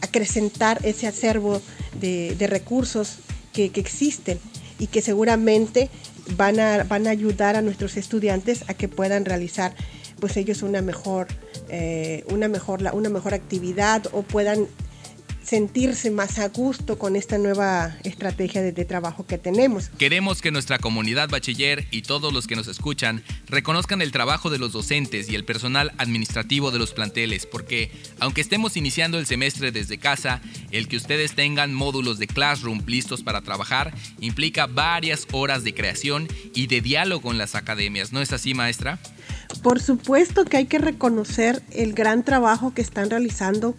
acrecentar 0.00 0.80
ese 0.84 1.06
acervo 1.06 1.60
de, 2.00 2.34
de 2.36 2.46
recursos 2.46 3.16
que, 3.52 3.70
que 3.70 3.80
existen 3.80 4.38
y 4.78 4.88
que 4.88 5.02
seguramente 5.02 5.90
van 6.36 6.58
a, 6.58 6.84
van 6.84 7.06
a 7.06 7.10
ayudar 7.10 7.56
a 7.56 7.62
nuestros 7.62 7.96
estudiantes 7.96 8.64
a 8.68 8.74
que 8.74 8.88
puedan 8.88 9.24
realizar 9.24 9.74
pues 10.20 10.36
ellos 10.36 10.62
una 10.62 10.80
mejor, 10.80 11.26
eh, 11.68 12.24
una 12.30 12.48
mejor, 12.48 12.82
una 12.92 13.08
mejor 13.10 13.34
actividad 13.34 14.06
o 14.12 14.22
puedan 14.22 14.66
sentirse 15.44 16.10
más 16.10 16.38
a 16.38 16.48
gusto 16.48 16.98
con 16.98 17.16
esta 17.16 17.38
nueva 17.38 17.96
estrategia 18.02 18.62
de, 18.62 18.84
trabajo 18.84 19.26
que 19.26 19.38
tenemos. 19.38 19.88
Queremos 19.98 20.42
que 20.42 20.50
nuestra 20.50 20.78
comunidad 20.78 21.28
bachiller 21.28 21.86
y 21.90 22.02
todos 22.02 22.32
los 22.32 22.46
que 22.46 22.56
nos 22.56 22.68
escuchan 22.68 23.22
reconozcan 23.46 24.02
el 24.02 24.12
trabajo 24.12 24.50
de 24.50 24.58
los 24.58 24.72
docentes 24.72 25.28
y 25.28 25.34
el 25.34 25.44
personal 25.44 25.92
administrativo 25.98 26.70
de 26.70 26.78
los 26.78 26.92
planteles, 26.92 27.46
porque 27.46 27.90
aunque 28.20 28.40
estemos 28.40 28.76
iniciando 28.76 29.18
el 29.18 29.26
semestre 29.26 29.72
desde 29.72 29.98
casa, 29.98 30.42
el 30.70 30.88
que 30.88 30.96
ustedes 30.96 31.34
tengan 31.34 31.72
módulos 31.72 32.18
de 32.18 32.26
Classroom 32.26 32.82
listos 32.86 33.22
para 33.22 33.42
trabajar 33.42 33.94
implica 34.20 34.66
varias 34.66 35.26
horas 35.32 35.64
de 35.64 35.74
creación 35.74 36.28
y 36.54 36.66
de 36.66 36.80
diálogo 36.80 37.30
en 37.30 37.38
las 37.38 37.54
academias. 37.54 38.12
¿No 38.12 38.20
es 38.20 38.32
así, 38.32 38.54
maestra? 38.54 38.98
Por 39.62 39.80
supuesto 39.80 40.44
que 40.44 40.58
hay 40.58 40.66
que 40.66 40.78
reconocer 40.78 41.62
el 41.72 41.94
gran 41.94 42.24
trabajo 42.24 42.74
que 42.74 42.82
están 42.82 43.10
realizando 43.10 43.74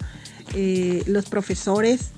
eh, 0.54 1.04
los 1.08 1.26
profesores, 1.26 2.12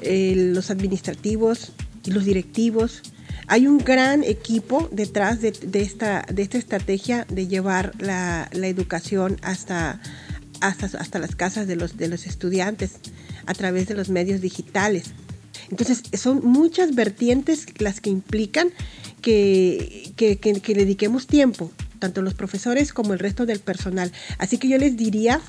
eh, 0.00 0.50
los 0.54 0.70
administrativos 0.70 1.72
y 2.04 2.12
los 2.12 2.24
directivos. 2.24 3.02
Hay 3.46 3.66
un 3.66 3.78
gran 3.78 4.24
equipo 4.24 4.88
detrás 4.90 5.40
de, 5.40 5.52
esta, 5.74 6.24
de 6.32 6.42
esta 6.42 6.58
estrategia 6.58 7.26
de 7.28 7.46
llevar 7.46 7.92
la, 7.98 8.48
educación 8.52 9.36
hasta, 9.42 10.00
hasta, 10.60 10.86
hasta, 10.98 11.18
las 11.18 11.36
casas 11.36 11.66
de 11.66 11.76
los, 11.76 11.96
de 11.96 12.08
los 12.08 12.26
estudiantes 12.26 12.92
a 13.46 13.54
través 13.54 13.86
de 13.86 13.94
los 13.94 14.08
medios 14.08 14.40
digitales. 14.40 15.12
Entonces, 15.70 16.02
son 16.14 16.40
muchas 16.44 16.94
vertientes 16.94 17.66
las 17.78 18.00
que 18.00 18.10
implican 18.10 18.70
que, 19.20 20.12
que, 20.16 20.38
que 20.38 20.74
dediquemos 20.74 21.26
tiempo 21.26 21.70
tanto 22.04 22.20
los 22.20 22.34
profesores 22.34 22.92
como 22.92 23.14
el 23.14 23.18
resto 23.18 23.46
del 23.46 23.60
personal. 23.60 24.12
Así 24.36 24.58
que 24.58 24.68
yo 24.68 24.76
les 24.76 24.94
diría 24.94 25.40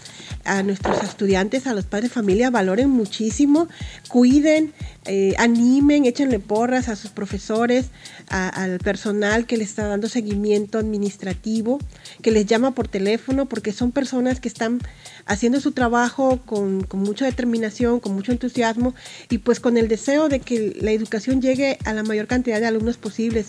a 0.45 0.63
nuestros 0.63 1.03
estudiantes, 1.03 1.67
a 1.67 1.73
los 1.73 1.83
padres 1.83 2.11
de 2.11 2.13
familia, 2.13 2.49
valoren 2.49 2.89
muchísimo, 2.89 3.67
cuiden, 4.07 4.73
eh, 5.03 5.33
animen, 5.37 6.05
échenle 6.05 6.39
porras 6.39 6.87
a 6.87 6.95
sus 6.95 7.11
profesores, 7.11 7.87
al 8.29 8.79
personal 8.79 9.45
que 9.47 9.57
les 9.57 9.67
está 9.67 9.85
dando 9.85 10.07
seguimiento 10.07 10.77
administrativo, 10.77 11.79
que 12.21 12.31
les 12.31 12.45
llama 12.45 12.71
por 12.71 12.87
teléfono, 12.87 13.47
porque 13.47 13.73
son 13.73 13.91
personas 13.91 14.39
que 14.39 14.47
están 14.47 14.79
haciendo 15.25 15.59
su 15.59 15.73
trabajo 15.73 16.39
con, 16.45 16.83
con 16.83 17.01
mucha 17.01 17.25
determinación, 17.25 17.99
con 17.99 18.13
mucho 18.13 18.31
entusiasmo 18.31 18.95
y 19.29 19.39
pues 19.39 19.59
con 19.59 19.75
el 19.75 19.89
deseo 19.89 20.29
de 20.29 20.39
que 20.39 20.77
la 20.79 20.91
educación 20.91 21.41
llegue 21.41 21.79
a 21.83 21.91
la 21.91 22.03
mayor 22.03 22.27
cantidad 22.27 22.61
de 22.61 22.67
alumnos 22.67 22.95
posibles 22.95 23.47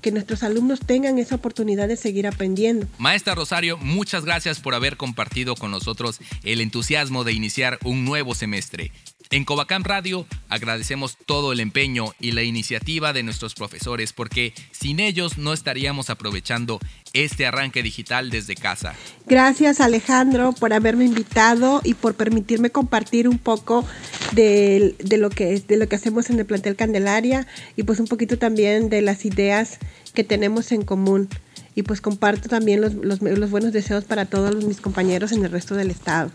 que 0.00 0.12
nuestros 0.12 0.42
alumnos 0.42 0.80
tengan 0.80 1.18
esa 1.18 1.36
oportunidad 1.36 1.88
de 1.88 1.96
seguir 1.96 2.26
aprendiendo. 2.26 2.86
Maestra 2.98 3.34
Rosario, 3.34 3.78
muchas 3.78 4.24
gracias 4.24 4.60
por 4.60 4.74
haber 4.74 4.96
compartido 4.96 5.54
con 5.54 5.70
nosotros 5.70 6.20
el 6.44 6.60
entusiasmo 6.60 7.24
de 7.24 7.32
iniciar 7.32 7.78
un 7.84 8.04
nuevo 8.04 8.34
semestre. 8.34 8.92
En 9.30 9.44
Covacam 9.44 9.82
Radio 9.82 10.24
agradecemos 10.48 11.16
todo 11.26 11.52
el 11.52 11.58
empeño 11.58 12.14
y 12.20 12.32
la 12.32 12.42
iniciativa 12.42 13.12
de 13.12 13.24
nuestros 13.24 13.54
profesores 13.54 14.12
porque 14.12 14.54
sin 14.70 15.00
ellos 15.00 15.36
no 15.36 15.52
estaríamos 15.52 16.10
aprovechando 16.10 16.78
este 17.12 17.46
arranque 17.46 17.82
digital 17.82 18.30
desde 18.30 18.54
casa. 18.54 18.94
Gracias 19.26 19.80
Alejandro 19.80 20.52
por 20.52 20.72
haberme 20.72 21.04
invitado 21.04 21.80
y 21.82 21.94
por 21.94 22.14
permitirme 22.14 22.70
compartir 22.70 23.28
un 23.28 23.38
poco 23.38 23.84
de, 24.32 24.94
lo, 25.18 25.30
que, 25.30 25.60
de 25.60 25.76
lo 25.76 25.88
que 25.88 25.96
hacemos 25.96 26.30
en 26.30 26.38
el 26.38 26.46
plantel 26.46 26.76
Candelaria 26.76 27.48
y 27.74 27.82
pues 27.82 27.98
un 27.98 28.06
poquito 28.06 28.38
también 28.38 28.90
de 28.90 29.02
las 29.02 29.24
ideas 29.24 29.78
que 30.14 30.22
tenemos 30.22 30.70
en 30.70 30.82
común 30.82 31.28
y 31.76 31.82
pues 31.82 32.00
comparto 32.00 32.48
también 32.48 32.80
los, 32.80 32.94
los, 32.94 33.50
buenos 33.50 33.72
deseos 33.72 34.04
para 34.04 34.24
todos 34.24 34.64
mis 34.64 34.80
compañeros 34.80 35.30
en 35.30 35.44
el 35.44 35.52
resto 35.52 35.74
del 35.74 35.90
estado. 35.90 36.32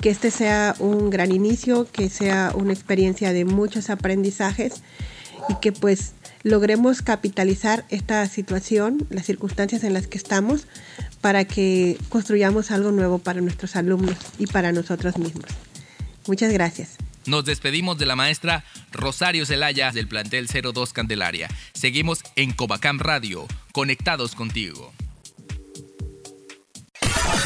Que 0.00 0.10
este 0.10 0.32
sea 0.32 0.74
un 0.80 1.10
gran 1.10 1.30
inicio, 1.30 1.86
que 1.90 2.10
sea 2.10 2.52
una 2.56 2.72
experiencia 2.72 3.32
de 3.32 3.44
muchos 3.44 3.88
aprendizajes 3.88 4.82
y 5.48 5.54
que 5.60 5.70
pues 5.70 6.14
logremos 6.42 7.02
capitalizar 7.02 7.84
esta 7.88 8.26
situación, 8.26 9.06
las 9.10 9.26
circunstancias 9.26 9.84
en 9.84 9.94
las 9.94 10.08
que 10.08 10.18
estamos, 10.18 10.66
para 11.20 11.44
que 11.44 11.96
construyamos 12.08 12.72
algo 12.72 12.90
nuevo 12.90 13.20
para 13.20 13.40
nuestros 13.40 13.76
alumnos 13.76 14.16
y 14.38 14.48
para 14.48 14.72
nosotros 14.72 15.18
mismos. 15.18 15.50
Muchas 16.26 16.52
gracias. 16.52 16.96
Nos 17.30 17.44
despedimos 17.44 17.96
de 17.96 18.06
la 18.06 18.16
maestra 18.16 18.64
Rosario 18.90 19.46
Zelaya 19.46 19.92
del 19.92 20.08
plantel 20.08 20.48
02 20.48 20.92
Candelaria. 20.92 21.48
Seguimos 21.72 22.24
en 22.34 22.50
Covacam 22.50 22.98
Radio, 22.98 23.46
conectados 23.70 24.34
contigo. 24.34 24.92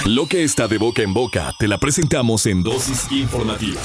Lo 0.07 0.27
que 0.27 0.43
está 0.43 0.69
de 0.69 0.79
boca 0.79 1.03
en 1.03 1.13
boca 1.13 1.53
te 1.59 1.69
la 1.69 1.77
presentamos 1.77 2.47
en 2.47 2.63
dosis 2.63 3.13
informativa. 3.13 3.83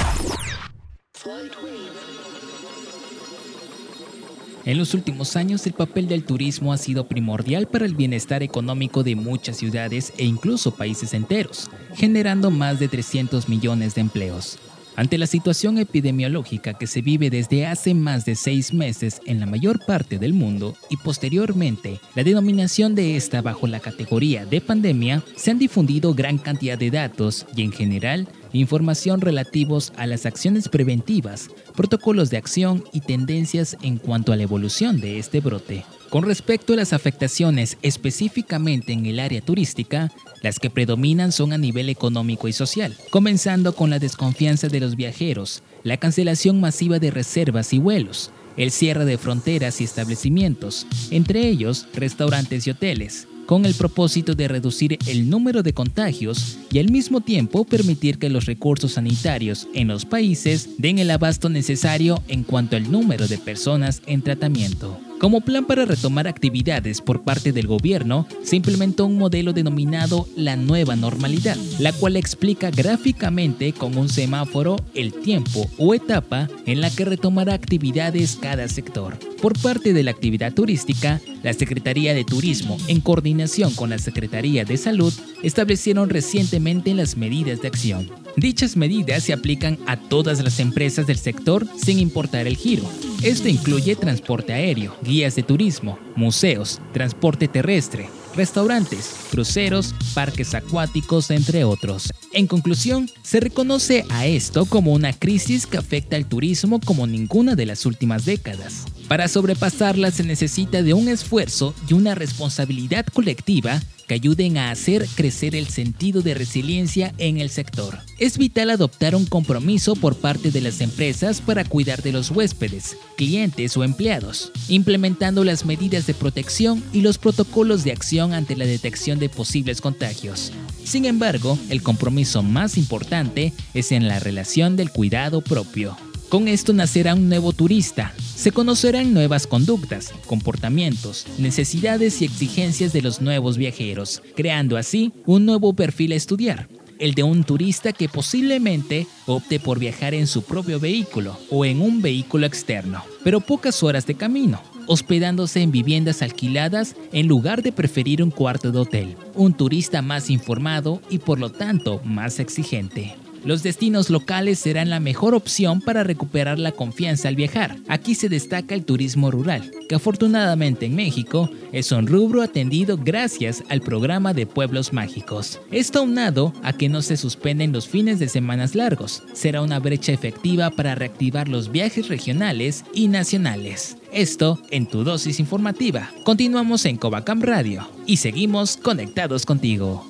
En 4.63 4.77
los 4.77 4.93
últimos 4.93 5.35
años 5.35 5.67
el 5.67 5.73
papel 5.73 6.07
del 6.07 6.23
turismo 6.23 6.71
ha 6.71 6.77
sido 6.77 7.09
primordial 7.09 7.67
para 7.67 7.85
el 7.85 7.95
bienestar 7.95 8.41
económico 8.41 9.03
de 9.03 9.17
muchas 9.17 9.57
ciudades 9.57 10.13
e 10.17 10.23
incluso 10.23 10.75
países 10.75 11.13
enteros, 11.13 11.69
generando 11.93 12.51
más 12.51 12.79
de 12.79 12.87
300 12.87 13.49
millones 13.49 13.95
de 13.95 14.01
empleos. 14.01 14.59
Ante 14.95 15.17
la 15.17 15.27
situación 15.27 15.77
epidemiológica 15.77 16.73
que 16.73 16.87
se 16.87 17.01
vive 17.01 17.29
desde 17.29 17.65
hace 17.65 17.93
más 17.93 18.25
de 18.25 18.35
seis 18.35 18.73
meses 18.73 19.21
en 19.25 19.39
la 19.39 19.45
mayor 19.45 19.85
parte 19.85 20.19
del 20.19 20.33
mundo 20.33 20.75
y 20.89 20.97
posteriormente 20.97 21.99
la 22.15 22.23
denominación 22.23 22.95
de 22.95 23.15
esta 23.15 23.41
bajo 23.41 23.67
la 23.67 23.79
categoría 23.79 24.45
de 24.45 24.61
pandemia, 24.61 25.23
se 25.35 25.51
han 25.51 25.59
difundido 25.59 26.13
gran 26.13 26.37
cantidad 26.37 26.77
de 26.77 26.91
datos 26.91 27.45
y 27.55 27.61
en 27.61 27.71
general 27.71 28.27
información 28.51 29.21
relativos 29.21 29.93
a 29.95 30.07
las 30.07 30.25
acciones 30.25 30.69
preventivas, 30.69 31.49
protocolos 31.75 32.29
de 32.29 32.37
acción 32.37 32.83
y 32.91 33.01
tendencias 33.01 33.77
en 33.81 33.97
cuanto 33.97 34.33
a 34.33 34.35
la 34.35 34.43
evolución 34.43 34.99
de 34.99 35.19
este 35.19 35.39
brote. 35.39 35.85
Con 36.09 36.23
respecto 36.23 36.73
a 36.73 36.75
las 36.75 36.91
afectaciones 36.91 37.77
específicamente 37.83 38.93
en 38.93 39.05
el 39.05 39.19
área 39.19 39.41
turística, 39.41 40.11
las 40.41 40.59
que 40.59 40.71
predominan 40.71 41.31
son 41.31 41.53
a 41.53 41.57
nivel 41.59 41.87
económico 41.87 42.47
y 42.47 42.53
social, 42.53 42.95
comenzando 43.11 43.75
con 43.75 43.91
la 43.91 43.99
desconfianza 43.99 44.69
de 44.69 44.79
los 44.79 44.95
viajeros, 44.95 45.61
la 45.83 45.97
cancelación 45.97 46.59
masiva 46.59 46.97
de 46.97 47.11
reservas 47.11 47.73
y 47.73 47.77
vuelos, 47.77 48.31
el 48.57 48.71
cierre 48.71 49.05
de 49.05 49.19
fronteras 49.19 49.81
y 49.81 49.83
establecimientos, 49.83 50.87
entre 51.11 51.47
ellos 51.47 51.87
restaurantes 51.93 52.65
y 52.65 52.71
hoteles, 52.71 53.27
con 53.45 53.65
el 53.65 53.75
propósito 53.75 54.33
de 54.33 54.47
reducir 54.47 54.97
el 55.05 55.29
número 55.29 55.61
de 55.61 55.73
contagios 55.73 56.57
y 56.71 56.79
al 56.79 56.89
mismo 56.89 57.21
tiempo 57.21 57.65
permitir 57.65 58.17
que 58.17 58.29
los 58.29 58.45
recursos 58.45 58.93
sanitarios 58.93 59.67
en 59.75 59.87
los 59.87 60.05
países 60.05 60.69
den 60.79 60.97
el 60.97 61.11
abasto 61.11 61.49
necesario 61.49 62.23
en 62.27 62.43
cuanto 62.43 62.75
al 62.75 62.91
número 62.91 63.27
de 63.27 63.37
personas 63.37 64.01
en 64.07 64.23
tratamiento. 64.23 64.99
Como 65.19 65.41
plan 65.41 65.65
para 65.65 65.83
retomar 65.83 66.29
actividades 66.29 67.01
por 67.01 67.23
parte 67.23 67.51
del 67.51 67.67
gobierno, 67.67 68.25
se 68.41 68.55
implementó 68.55 69.05
un 69.05 69.17
modelo 69.17 69.51
denominado 69.51 70.25
la 70.37 70.55
nueva 70.55 70.95
normalidad, 70.95 71.57
la 71.77 71.91
cual 71.91 72.15
explica 72.15 72.71
gráficamente 72.71 73.73
con 73.73 73.97
un 73.97 74.07
semáforo 74.07 74.77
el 74.93 75.11
tiempo 75.11 75.69
o 75.77 75.93
etapa 75.93 76.47
en 76.65 76.79
la 76.79 76.89
que 76.89 77.03
retomará 77.03 77.53
actividades 77.53 78.37
cada 78.41 78.69
sector. 78.69 79.19
Por 79.41 79.59
parte 79.59 79.91
de 79.91 80.03
la 80.03 80.11
actividad 80.11 80.53
turística, 80.53 81.19
la 81.43 81.51
Secretaría 81.51 82.13
de 82.13 82.23
Turismo, 82.23 82.77
en 82.87 83.01
coordinación 83.01 83.73
con 83.73 83.89
la 83.89 83.97
Secretaría 83.97 84.63
de 84.63 84.77
Salud, 84.77 85.13
establecieron 85.43 86.09
recientemente 86.09 86.93
las 86.93 87.17
medidas 87.17 87.61
de 87.61 87.67
acción. 87.67 88.09
Dichas 88.37 88.77
medidas 88.77 89.23
se 89.23 89.33
aplican 89.33 89.79
a 89.85 89.97
todas 89.97 90.41
las 90.41 90.61
empresas 90.61 91.07
del 91.07 91.17
sector 91.17 91.67
sin 91.75 91.99
importar 91.99 92.47
el 92.47 92.55
giro. 92.55 92.83
Esto 93.23 93.49
incluye 93.49 93.97
transporte 93.97 94.53
aéreo, 94.53 94.95
guías 95.01 95.35
de 95.35 95.43
turismo, 95.43 95.99
museos, 96.15 96.79
transporte 96.93 97.49
terrestre, 97.49 98.09
restaurantes, 98.33 99.13
cruceros, 99.29 99.93
parques 100.13 100.55
acuáticos, 100.55 101.29
entre 101.29 101.65
otros. 101.65 102.13
En 102.31 102.47
conclusión, 102.47 103.09
se 103.21 103.41
reconoce 103.41 104.05
a 104.09 104.25
esto 104.25 104.65
como 104.65 104.93
una 104.93 105.11
crisis 105.11 105.67
que 105.67 105.77
afecta 105.77 106.15
al 106.15 106.27
turismo 106.27 106.79
como 106.79 107.07
ninguna 107.07 107.55
de 107.55 107.65
las 107.65 107.85
últimas 107.85 108.23
décadas. 108.23 108.85
Para 109.09 109.27
sobrepasarla 109.27 110.11
se 110.11 110.23
necesita 110.23 110.81
de 110.81 110.93
un 110.93 111.09
esfuerzo 111.09 111.75
y 111.89 111.95
una 111.95 112.15
responsabilidad 112.15 113.05
colectiva 113.05 113.81
que 114.09 114.15
ayuden 114.15 114.57
a 114.57 114.71
hacer 114.71 115.07
crecer 115.15 115.55
el 115.55 115.67
sentido 115.67 116.23
de 116.23 116.33
resiliencia 116.33 117.13
en 117.19 117.37
el 117.37 117.51
sector. 117.51 117.99
Es 118.17 118.39
vital 118.39 118.71
adoptar 118.71 119.13
un 119.13 119.27
compromiso 119.27 119.95
por 119.95 120.17
parte 120.17 120.49
de 120.49 120.61
las 120.61 120.81
empresas 120.81 121.41
para 121.41 121.63
cuidar 121.63 122.01
de 122.01 122.11
los 122.11 122.31
huéspedes, 122.31 122.97
clientes 123.17 123.77
o 123.77 123.83
empleados, 123.83 124.51
implementando 124.67 125.43
las 125.43 125.63
medidas 125.63 126.07
de 126.07 126.15
protección 126.15 126.83
y 126.91 127.01
los 127.01 127.19
protocolos 127.19 127.83
de 127.83 127.91
acción 127.91 128.33
ante 128.33 128.55
la 128.55 128.65
detección 128.65 129.19
de 129.19 129.29
posibles 129.29 129.79
contagios. 129.79 130.51
Sin 130.83 131.05
embargo, 131.05 131.59
el 131.69 131.83
compromiso 131.83 132.41
más 132.41 132.79
importante 132.79 133.53
es 133.75 133.91
en 133.91 134.07
la 134.07 134.19
relación 134.19 134.75
del 134.75 134.89
cuidado 134.89 135.41
propio. 135.41 135.95
Con 136.29 136.47
esto 136.47 136.73
nacerá 136.73 137.15
un 137.15 137.27
nuevo 137.27 137.53
turista. 137.53 138.13
Se 138.19 138.51
conocerán 138.51 139.15
nuevas 139.15 139.47
conductas, 139.47 140.13
comportamientos, 140.27 141.25
necesidades 141.39 142.21
y 142.21 142.25
exigencias 142.25 142.93
de 142.93 143.01
los 143.01 143.19
nuevos 143.19 143.57
viajeros, 143.57 144.21
creando 144.35 144.77
así 144.77 145.11
un 145.25 145.47
nuevo 145.47 145.73
perfil 145.73 146.11
a 146.11 146.15
estudiar, 146.15 146.69
el 146.99 147.15
de 147.15 147.23
un 147.23 147.43
turista 147.43 147.93
que 147.93 148.07
posiblemente 148.07 149.07
opte 149.25 149.59
por 149.59 149.79
viajar 149.79 150.13
en 150.13 150.27
su 150.27 150.43
propio 150.43 150.79
vehículo 150.79 151.35
o 151.49 151.65
en 151.65 151.81
un 151.81 151.99
vehículo 151.99 152.45
externo, 152.45 153.03
pero 153.23 153.39
pocas 153.39 153.81
horas 153.81 154.05
de 154.05 154.13
camino, 154.13 154.61
hospedándose 154.85 155.63
en 155.63 155.71
viviendas 155.71 156.21
alquiladas 156.21 156.95
en 157.11 157.27
lugar 157.27 157.63
de 157.63 157.71
preferir 157.71 158.21
un 158.21 158.29
cuarto 158.29 158.71
de 158.71 158.77
hotel. 158.77 159.17
Un 159.33 159.53
turista 159.53 160.03
más 160.03 160.29
informado 160.29 161.01
y 161.09 161.17
por 161.17 161.39
lo 161.39 161.49
tanto 161.49 162.01
más 162.03 162.39
exigente. 162.39 163.15
Los 163.45 163.63
destinos 163.63 164.09
locales 164.09 164.59
serán 164.59 164.89
la 164.89 164.99
mejor 164.99 165.33
opción 165.33 165.81
para 165.81 166.03
recuperar 166.03 166.59
la 166.59 166.71
confianza 166.71 167.27
al 167.27 167.35
viajar. 167.35 167.77
Aquí 167.87 168.15
se 168.15 168.29
destaca 168.29 168.75
el 168.75 168.85
turismo 168.85 169.31
rural, 169.31 169.71
que 169.87 169.95
afortunadamente 169.95 170.85
en 170.85 170.95
México 170.95 171.49
es 171.71 171.91
un 171.91 172.07
rubro 172.07 172.41
atendido 172.41 172.97
gracias 172.97 173.63
al 173.69 173.81
programa 173.81 174.33
de 174.33 174.45
pueblos 174.45 174.91
mágicos. 174.91 175.61
Esto 175.71 175.99
aunado 175.99 176.53
a 176.63 176.73
que 176.73 176.89
no 176.89 177.01
se 177.01 177.17
suspenden 177.17 177.71
los 177.71 177.87
fines 177.87 178.19
de 178.19 178.27
semanas 178.27 178.75
largos, 178.75 179.23
será 179.33 179.61
una 179.61 179.79
brecha 179.79 180.11
efectiva 180.11 180.69
para 180.69 180.95
reactivar 180.95 181.47
los 181.47 181.71
viajes 181.71 182.09
regionales 182.09 182.83
y 182.93 183.07
nacionales. 183.07 183.97
Esto 184.11 184.59
en 184.71 184.87
tu 184.87 185.03
dosis 185.03 185.39
informativa. 185.39 186.09
Continuamos 186.23 186.85
en 186.85 186.97
Covacam 186.97 187.41
Radio 187.41 187.87
y 188.05 188.17
seguimos 188.17 188.75
conectados 188.75 189.45
contigo. 189.45 190.08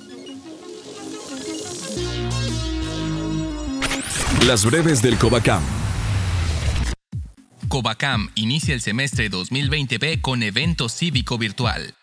Las 4.50 4.64
breves 4.64 5.00
del 5.00 5.16
Covacam. 5.16 5.62
Covacam 7.68 8.32
inicia 8.34 8.74
el 8.74 8.80
semestre 8.80 9.30
2020B 9.30 10.20
con 10.20 10.42
evento 10.42 10.88
cívico 10.88 11.38
virtual. 11.38 11.94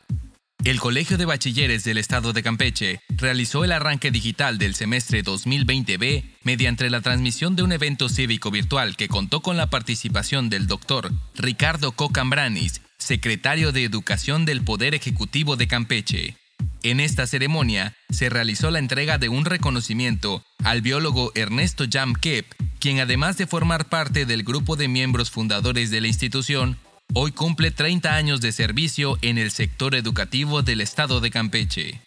El 0.63 0.79
Colegio 0.79 1.17
de 1.17 1.25
Bachilleres 1.25 1.83
del 1.83 1.97
Estado 1.97 2.31
de 2.31 2.43
Campeche 2.43 3.01
realizó 3.09 3.65
el 3.65 3.73
arranque 3.73 4.11
digital 4.11 4.59
del 4.59 4.75
semestre 4.75 5.25
2020B 5.25 6.37
mediante 6.43 6.89
la 6.89 7.01
transmisión 7.01 7.57
de 7.57 7.63
un 7.63 7.73
evento 7.73 8.07
cívico 8.07 8.49
virtual 8.49 8.95
que 8.95 9.09
contó 9.09 9.41
con 9.41 9.57
la 9.57 9.69
participación 9.69 10.47
del 10.47 10.67
doctor 10.67 11.11
Ricardo 11.35 11.91
Cocambranis, 11.91 12.81
secretario 12.97 13.73
de 13.73 13.83
Educación 13.83 14.45
del 14.45 14.63
Poder 14.63 14.95
Ejecutivo 14.95 15.57
de 15.57 15.67
Campeche. 15.67 16.37
En 16.83 17.01
esta 17.01 17.27
ceremonia 17.27 17.97
se 18.09 18.29
realizó 18.29 18.71
la 18.71 18.79
entrega 18.79 19.17
de 19.17 19.27
un 19.27 19.43
reconocimiento 19.43 20.41
al 20.63 20.81
biólogo 20.81 21.33
Ernesto 21.35 21.83
Jam 21.91 22.13
Kep, 22.13 22.45
quien 22.79 22.99
además 22.99 23.37
de 23.37 23.45
formar 23.45 23.89
parte 23.89 24.25
del 24.25 24.43
grupo 24.43 24.77
de 24.77 24.87
miembros 24.87 25.29
fundadores 25.29 25.91
de 25.91 25.99
la 25.99 26.07
institución, 26.07 26.77
hoy 27.13 27.33
cumple 27.33 27.71
30 27.71 28.15
años 28.15 28.39
de 28.39 28.53
servicio 28.53 29.17
en 29.21 29.37
el 29.37 29.51
sector 29.51 29.95
educativo 29.95 30.61
del 30.61 30.79
estado 30.79 31.19
de 31.19 31.29
Campeche. 31.29 31.99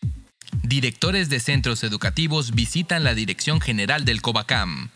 Directores 0.62 1.28
de 1.28 1.40
centros 1.40 1.84
educativos 1.84 2.54
visitan 2.54 3.04
la 3.04 3.14
Dirección 3.14 3.60
General 3.60 4.06
del 4.06 4.22
COBACAM. 4.22 4.88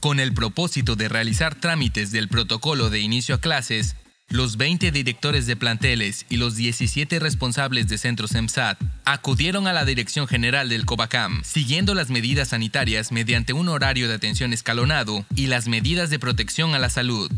Con 0.00 0.20
el 0.20 0.34
propósito 0.34 0.96
de 0.96 1.08
realizar 1.08 1.54
trámites 1.54 2.12
del 2.12 2.28
protocolo 2.28 2.90
de 2.90 3.00
inicio 3.00 3.36
a 3.36 3.40
clases, 3.40 3.96
los 4.30 4.56
20 4.56 4.90
directores 4.90 5.46
de 5.46 5.56
planteles 5.56 6.26
y 6.28 6.36
los 6.36 6.54
17 6.56 7.18
responsables 7.18 7.88
de 7.88 7.98
centros 7.98 8.34
EMSAT 8.34 8.78
acudieron 9.04 9.66
a 9.66 9.72
la 9.72 9.84
Dirección 9.84 10.26
General 10.28 10.68
del 10.68 10.84
COBACAM, 10.84 11.42
siguiendo 11.44 11.94
las 11.94 12.10
medidas 12.10 12.48
sanitarias 12.48 13.10
mediante 13.10 13.52
un 13.52 13.68
horario 13.68 14.08
de 14.08 14.14
atención 14.14 14.52
escalonado 14.52 15.24
y 15.34 15.46
las 15.46 15.66
medidas 15.66 16.10
de 16.10 16.18
protección 16.18 16.74
a 16.74 16.78
la 16.78 16.90
salud. 16.90 17.30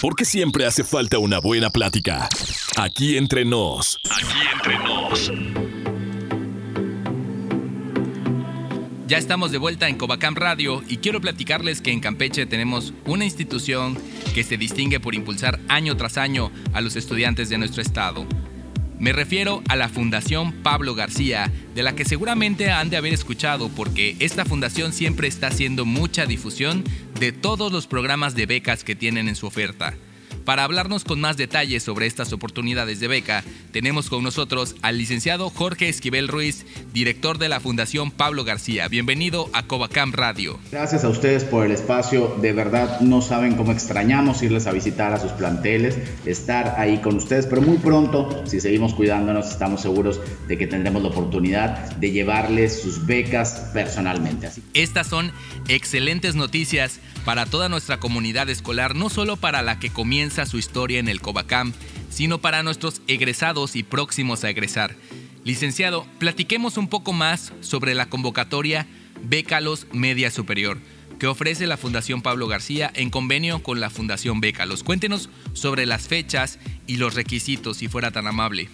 Porque 0.00 0.24
siempre 0.24 0.66
hace 0.66 0.82
falta 0.82 1.18
una 1.18 1.38
buena 1.38 1.70
plática. 1.70 2.28
Aquí 2.76 3.16
entre 3.16 3.44
nos. 3.44 4.00
Aquí 4.10 4.38
entre 4.52 4.78
nos. 4.78 5.71
Ya 9.08 9.18
estamos 9.18 9.50
de 9.50 9.58
vuelta 9.58 9.88
en 9.88 9.98
Covacam 9.98 10.36
Radio 10.36 10.82
y 10.88 10.98
quiero 10.98 11.20
platicarles 11.20 11.80
que 11.80 11.90
en 11.90 12.00
Campeche 12.00 12.46
tenemos 12.46 12.94
una 13.04 13.24
institución 13.24 13.98
que 14.32 14.44
se 14.44 14.56
distingue 14.56 15.00
por 15.00 15.14
impulsar 15.14 15.58
año 15.68 15.96
tras 15.96 16.16
año 16.16 16.52
a 16.72 16.80
los 16.80 16.94
estudiantes 16.96 17.48
de 17.48 17.58
nuestro 17.58 17.82
estado. 17.82 18.24
Me 19.00 19.12
refiero 19.12 19.62
a 19.68 19.74
la 19.74 19.88
Fundación 19.88 20.52
Pablo 20.62 20.94
García, 20.94 21.50
de 21.74 21.82
la 21.82 21.96
que 21.96 22.04
seguramente 22.04 22.70
han 22.70 22.88
de 22.88 22.96
haber 22.96 23.12
escuchado 23.12 23.68
porque 23.68 24.16
esta 24.20 24.44
fundación 24.44 24.92
siempre 24.92 25.26
está 25.26 25.48
haciendo 25.48 25.84
mucha 25.84 26.24
difusión 26.24 26.84
de 27.18 27.32
todos 27.32 27.72
los 27.72 27.88
programas 27.88 28.36
de 28.36 28.46
becas 28.46 28.84
que 28.84 28.94
tienen 28.94 29.28
en 29.28 29.34
su 29.34 29.48
oferta. 29.48 29.94
Para 30.44 30.64
hablarnos 30.64 31.04
con 31.04 31.20
más 31.20 31.36
detalles 31.36 31.84
sobre 31.84 32.06
estas 32.06 32.32
oportunidades 32.32 32.98
de 32.98 33.06
beca, 33.06 33.44
tenemos 33.70 34.08
con 34.08 34.24
nosotros 34.24 34.74
al 34.82 34.98
licenciado 34.98 35.50
Jorge 35.50 35.88
Esquivel 35.88 36.26
Ruiz, 36.26 36.66
director 36.92 37.38
de 37.38 37.48
la 37.48 37.60
Fundación 37.60 38.10
Pablo 38.10 38.42
García. 38.42 38.88
Bienvenido 38.88 39.48
a 39.52 39.68
Covacam 39.68 40.12
Radio. 40.12 40.58
Gracias 40.72 41.04
a 41.04 41.08
ustedes 41.08 41.44
por 41.44 41.64
el 41.64 41.70
espacio. 41.70 42.36
De 42.42 42.52
verdad 42.52 43.00
no 43.00 43.22
saben 43.22 43.54
cómo 43.54 43.70
extrañamos 43.70 44.42
irles 44.42 44.66
a 44.66 44.72
visitar 44.72 45.12
a 45.12 45.20
sus 45.20 45.30
planteles, 45.30 45.96
estar 46.26 46.74
ahí 46.76 46.98
con 46.98 47.16
ustedes, 47.16 47.46
pero 47.46 47.62
muy 47.62 47.78
pronto, 47.78 48.42
si 48.44 48.60
seguimos 48.60 48.94
cuidándonos, 48.94 49.48
estamos 49.48 49.80
seguros 49.80 50.20
de 50.48 50.58
que 50.58 50.66
tendremos 50.66 51.02
la 51.02 51.10
oportunidad 51.10 51.92
de 51.96 52.10
llevarles 52.10 52.82
sus 52.82 53.06
becas 53.06 53.70
personalmente. 53.72 54.50
Estas 54.74 55.06
son 55.06 55.30
excelentes 55.68 56.34
noticias 56.34 56.98
para 57.24 57.46
toda 57.46 57.68
nuestra 57.68 57.98
comunidad 57.98 58.48
escolar, 58.50 58.94
no 58.94 59.10
solo 59.10 59.36
para 59.36 59.62
la 59.62 59.78
que 59.78 59.90
comienza 59.90 60.46
su 60.46 60.58
historia 60.58 60.98
en 60.98 61.08
el 61.08 61.20
Covacam, 61.20 61.72
sino 62.10 62.38
para 62.38 62.62
nuestros 62.62 63.02
egresados 63.06 63.76
y 63.76 63.82
próximos 63.82 64.44
a 64.44 64.50
egresar. 64.50 64.94
Licenciado, 65.44 66.06
platiquemos 66.18 66.76
un 66.76 66.88
poco 66.88 67.12
más 67.12 67.52
sobre 67.60 67.94
la 67.94 68.06
convocatoria 68.06 68.86
Bécalos 69.22 69.86
Media 69.92 70.30
Superior 70.30 70.78
que 71.22 71.28
ofrece 71.28 71.68
la 71.68 71.76
Fundación 71.76 72.20
Pablo 72.20 72.48
García 72.48 72.90
en 72.96 73.08
convenio 73.08 73.62
con 73.62 73.78
la 73.78 73.90
Fundación 73.90 74.40
Bécalos. 74.40 74.82
Cuéntenos 74.82 75.30
sobre 75.52 75.86
las 75.86 76.08
fechas 76.08 76.58
y 76.88 76.96
los 76.96 77.14
requisitos, 77.14 77.76
si 77.76 77.86
fuera 77.86 78.10
tan 78.10 78.26
amable. 78.26 78.68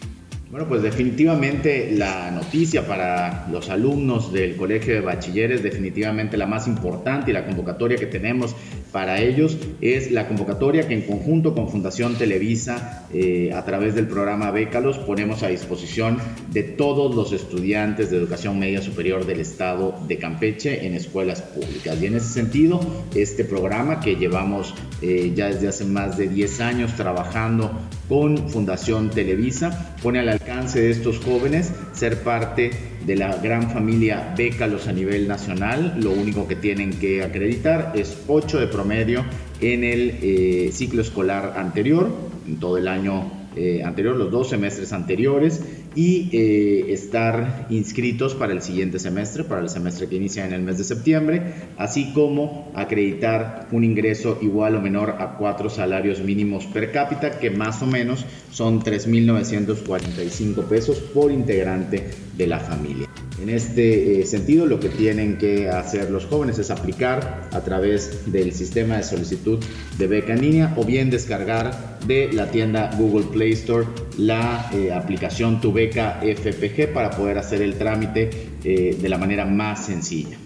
Bueno, 0.50 0.66
pues 0.66 0.80
definitivamente 0.80 1.90
la 1.94 2.30
noticia 2.30 2.86
para 2.86 3.46
los 3.52 3.68
alumnos 3.68 4.32
del 4.32 4.56
Colegio 4.56 4.94
de 4.94 5.02
Bachilleres, 5.02 5.62
definitivamente 5.62 6.38
la 6.38 6.46
más 6.46 6.66
importante 6.66 7.30
y 7.30 7.34
la 7.34 7.44
convocatoria 7.44 7.98
que 7.98 8.06
tenemos 8.06 8.56
para 8.92 9.20
ellos 9.20 9.56
es 9.80 10.10
la 10.10 10.28
convocatoria 10.28 10.88
que 10.88 10.94
en 10.94 11.02
conjunto 11.02 11.54
con 11.54 11.68
Fundación 11.68 12.16
Televisa, 12.16 13.06
eh, 13.12 13.52
a 13.54 13.64
través 13.64 13.94
del 13.94 14.06
programa 14.06 14.50
Bécalos, 14.50 14.98
ponemos 14.98 15.42
a 15.42 15.48
disposición 15.48 16.18
de 16.50 16.62
todos 16.62 17.14
los 17.14 17.32
estudiantes 17.32 18.10
de 18.10 18.16
educación 18.16 18.58
media 18.58 18.80
superior 18.80 19.26
del 19.26 19.40
estado 19.40 19.94
de 20.06 20.18
Campeche 20.18 20.86
en 20.86 20.94
escuelas 20.94 21.42
públicas. 21.42 22.00
Y 22.00 22.06
en 22.06 22.16
ese 22.16 22.28
sentido, 22.28 22.80
este 23.14 23.44
programa 23.44 24.00
que 24.00 24.16
llevamos 24.16 24.74
eh, 25.02 25.32
ya 25.34 25.48
desde 25.48 25.68
hace 25.68 25.84
más 25.84 26.16
de 26.16 26.28
10 26.28 26.60
años 26.60 26.94
trabajando 26.94 27.70
con 28.08 28.48
Fundación 28.48 29.10
Televisa, 29.10 29.94
pone 30.02 30.18
al 30.18 30.28
alcance 30.28 30.80
de 30.80 30.90
estos 30.90 31.18
jóvenes 31.18 31.72
ser 31.92 32.22
parte 32.22 32.70
de 33.06 33.16
la 33.16 33.36
gran 33.36 33.70
familia 33.70 34.34
Bécalos 34.36 34.88
a 34.88 34.92
nivel 34.92 35.28
nacional. 35.28 35.94
Lo 36.00 36.12
único 36.12 36.46
que 36.46 36.56
tienen 36.56 36.90
que 36.90 37.22
acreditar 37.22 37.92
es 37.94 38.16
8 38.26 38.60
de 38.60 38.66
promedio 38.66 39.24
en 39.60 39.84
el 39.84 40.18
eh, 40.22 40.70
ciclo 40.72 41.02
escolar 41.02 41.54
anterior, 41.56 42.10
en 42.46 42.58
todo 42.58 42.78
el 42.78 42.88
año 42.88 43.30
eh, 43.56 43.82
anterior, 43.84 44.14
los 44.16 44.30
dos 44.30 44.50
semestres 44.50 44.92
anteriores, 44.92 45.77
y 45.98 46.28
eh, 46.30 46.92
estar 46.92 47.66
inscritos 47.70 48.36
para 48.36 48.52
el 48.52 48.62
siguiente 48.62 49.00
semestre, 49.00 49.42
para 49.42 49.62
el 49.62 49.68
semestre 49.68 50.06
que 50.06 50.14
inicia 50.14 50.46
en 50.46 50.52
el 50.52 50.62
mes 50.62 50.78
de 50.78 50.84
septiembre, 50.84 51.54
así 51.76 52.12
como 52.12 52.70
acreditar 52.76 53.66
un 53.72 53.82
ingreso 53.82 54.38
igual 54.40 54.76
o 54.76 54.80
menor 54.80 55.16
a 55.18 55.36
cuatro 55.36 55.68
salarios 55.68 56.20
mínimos 56.20 56.66
per 56.66 56.92
cápita, 56.92 57.40
que 57.40 57.50
más 57.50 57.82
o 57.82 57.86
menos 57.86 58.24
son 58.52 58.80
3.945 58.80 60.62
pesos 60.68 60.98
por 61.00 61.32
integrante 61.32 62.10
de 62.36 62.46
la 62.46 62.60
familia. 62.60 63.07
En 63.40 63.50
este 63.50 64.20
eh, 64.20 64.26
sentido, 64.26 64.66
lo 64.66 64.80
que 64.80 64.88
tienen 64.88 65.38
que 65.38 65.68
hacer 65.68 66.10
los 66.10 66.26
jóvenes 66.26 66.58
es 66.58 66.70
aplicar 66.70 67.48
a 67.52 67.60
través 67.60 68.32
del 68.32 68.52
sistema 68.52 68.96
de 68.96 69.04
solicitud 69.04 69.62
de 69.96 70.06
beca 70.08 70.32
en 70.32 70.40
línea 70.40 70.74
o 70.76 70.84
bien 70.84 71.08
descargar 71.08 72.00
de 72.04 72.32
la 72.32 72.50
tienda 72.50 72.90
Google 72.98 73.26
Play 73.26 73.52
Store 73.52 73.86
la 74.16 74.70
eh, 74.72 74.92
aplicación 74.92 75.60
Tu 75.60 75.72
Beca 75.72 76.20
FPG 76.20 76.92
para 76.92 77.10
poder 77.10 77.38
hacer 77.38 77.62
el 77.62 77.78
trámite 77.78 78.30
eh, 78.64 78.96
de 79.00 79.08
la 79.08 79.18
manera 79.18 79.44
más 79.44 79.86
sencilla. 79.86 80.36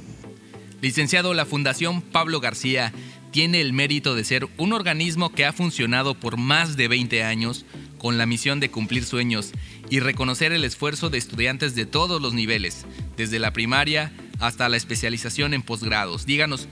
Licenciado, 0.82 1.32
la 1.32 1.46
Fundación 1.46 2.02
Pablo 2.02 2.40
García 2.40 2.92
tiene 3.32 3.62
el 3.62 3.72
mérito 3.72 4.14
de 4.14 4.24
ser 4.24 4.46
un 4.58 4.72
organismo 4.72 5.32
que 5.32 5.46
ha 5.46 5.52
funcionado 5.52 6.14
por 6.14 6.36
más 6.36 6.76
de 6.76 6.86
20 6.86 7.24
años 7.24 7.64
con 7.98 8.18
la 8.18 8.26
misión 8.26 8.60
de 8.60 8.70
cumplir 8.70 9.04
sueños 9.04 9.52
y 9.90 10.00
reconocer 10.00 10.52
el 10.52 10.64
esfuerzo 10.64 11.08
de 11.08 11.18
estudiantes 11.18 11.74
de 11.74 11.86
todos 11.86 12.20
los 12.20 12.34
niveles, 12.34 12.84
desde 13.16 13.38
la 13.38 13.52
primaria 13.52 14.12
hasta 14.38 14.68
la 14.68 14.76
especialización 14.76 15.54
en 15.54 15.62
posgrados. 15.62 16.26
Díganos, 16.26 16.68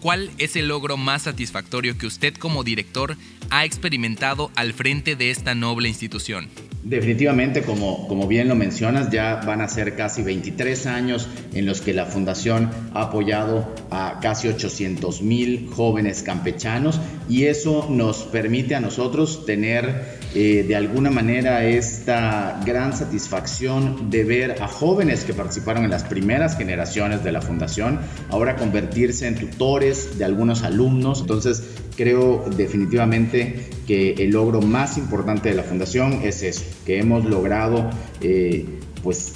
¿cuál 0.00 0.30
es 0.38 0.56
el 0.56 0.68
logro 0.68 0.96
más 0.96 1.22
satisfactorio 1.22 1.96
que 1.96 2.06
usted 2.06 2.34
como 2.34 2.64
director 2.64 3.16
ha 3.50 3.64
experimentado 3.64 4.50
al 4.56 4.72
frente 4.72 5.14
de 5.14 5.30
esta 5.30 5.54
noble 5.54 5.88
institución? 5.88 6.48
Definitivamente, 6.82 7.60
como, 7.60 8.08
como 8.08 8.26
bien 8.26 8.48
lo 8.48 8.54
mencionas, 8.54 9.10
ya 9.10 9.42
van 9.46 9.60
a 9.60 9.68
ser 9.68 9.96
casi 9.96 10.22
23 10.22 10.86
años 10.86 11.28
en 11.52 11.66
los 11.66 11.82
que 11.82 11.92
la 11.92 12.06
Fundación 12.06 12.70
ha 12.94 13.02
apoyado 13.02 13.68
a 13.90 14.18
casi 14.22 14.48
800 14.48 15.20
mil 15.20 15.68
jóvenes 15.70 16.22
campechanos 16.22 16.98
y 17.28 17.44
eso 17.44 17.86
nos 17.90 18.22
permite 18.22 18.74
a 18.74 18.80
nosotros 18.80 19.44
tener 19.44 20.20
eh, 20.34 20.64
de 20.66 20.74
alguna 20.74 21.10
manera 21.10 21.64
esta 21.64 22.58
gran 22.64 22.96
satisfacción 22.96 24.08
de 24.08 24.24
ver 24.24 24.62
a 24.62 24.66
jóvenes 24.66 25.24
que 25.24 25.34
participaron 25.34 25.84
en 25.84 25.90
las 25.90 26.04
primeras 26.04 26.56
generaciones 26.56 27.22
de 27.22 27.32
la 27.32 27.42
Fundación 27.42 28.00
ahora 28.30 28.56
convertirse 28.56 29.26
en 29.26 29.34
tutores 29.34 30.18
de 30.18 30.24
algunos 30.24 30.62
alumnos. 30.62 31.20
Entonces, 31.20 31.62
creo 31.96 32.44
definitivamente 32.56 33.68
que 33.90 34.12
el 34.22 34.30
logro 34.30 34.62
más 34.62 34.98
importante 34.98 35.48
de 35.48 35.56
la 35.56 35.64
fundación 35.64 36.20
es 36.22 36.44
eso, 36.44 36.62
que 36.86 37.00
hemos 37.00 37.24
logrado 37.24 37.90
eh, 38.20 38.64
pues 39.02 39.32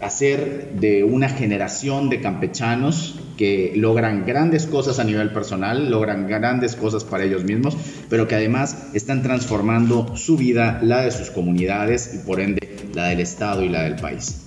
hacer 0.00 0.74
de 0.74 1.02
una 1.02 1.28
generación 1.28 2.08
de 2.08 2.20
campechanos 2.20 3.18
que 3.36 3.72
logran 3.74 4.24
grandes 4.24 4.66
cosas 4.66 5.00
a 5.00 5.04
nivel 5.04 5.32
personal, 5.32 5.90
logran 5.90 6.28
grandes 6.28 6.76
cosas 6.76 7.02
para 7.02 7.24
ellos 7.24 7.42
mismos, 7.42 7.76
pero 8.08 8.28
que 8.28 8.36
además 8.36 8.90
están 8.94 9.24
transformando 9.24 10.16
su 10.16 10.36
vida, 10.36 10.78
la 10.84 11.00
de 11.00 11.10
sus 11.10 11.30
comunidades 11.30 12.12
y 12.14 12.24
por 12.24 12.38
ende 12.38 12.60
la 12.94 13.08
del 13.08 13.18
Estado 13.18 13.64
y 13.64 13.68
la 13.70 13.82
del 13.82 13.96
país. 13.96 14.46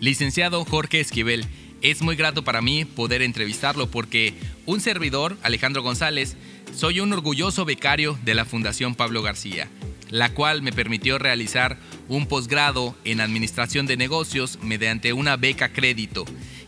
Licenciado 0.00 0.64
Jorge 0.64 1.00
Esquivel, 1.00 1.44
es 1.82 2.00
muy 2.00 2.16
grato 2.16 2.44
para 2.44 2.62
mí 2.62 2.86
poder 2.86 3.20
entrevistarlo 3.20 3.90
porque 3.90 4.32
un 4.64 4.80
servidor, 4.80 5.36
Alejandro 5.42 5.82
González, 5.82 6.38
soy 6.74 7.00
un 7.00 7.12
orgulloso 7.12 7.64
becario 7.64 8.18
de 8.24 8.34
la 8.34 8.44
Fundación 8.44 8.94
Pablo 8.94 9.22
García, 9.22 9.68
la 10.08 10.32
cual 10.32 10.62
me 10.62 10.72
permitió 10.72 11.18
realizar 11.18 11.78
un 12.08 12.26
posgrado 12.26 12.96
en 13.04 13.20
Administración 13.20 13.86
de 13.86 13.96
Negocios 13.96 14.58
mediante 14.62 15.12
una 15.12 15.36
beca 15.36 15.72
crédito. 15.72 16.24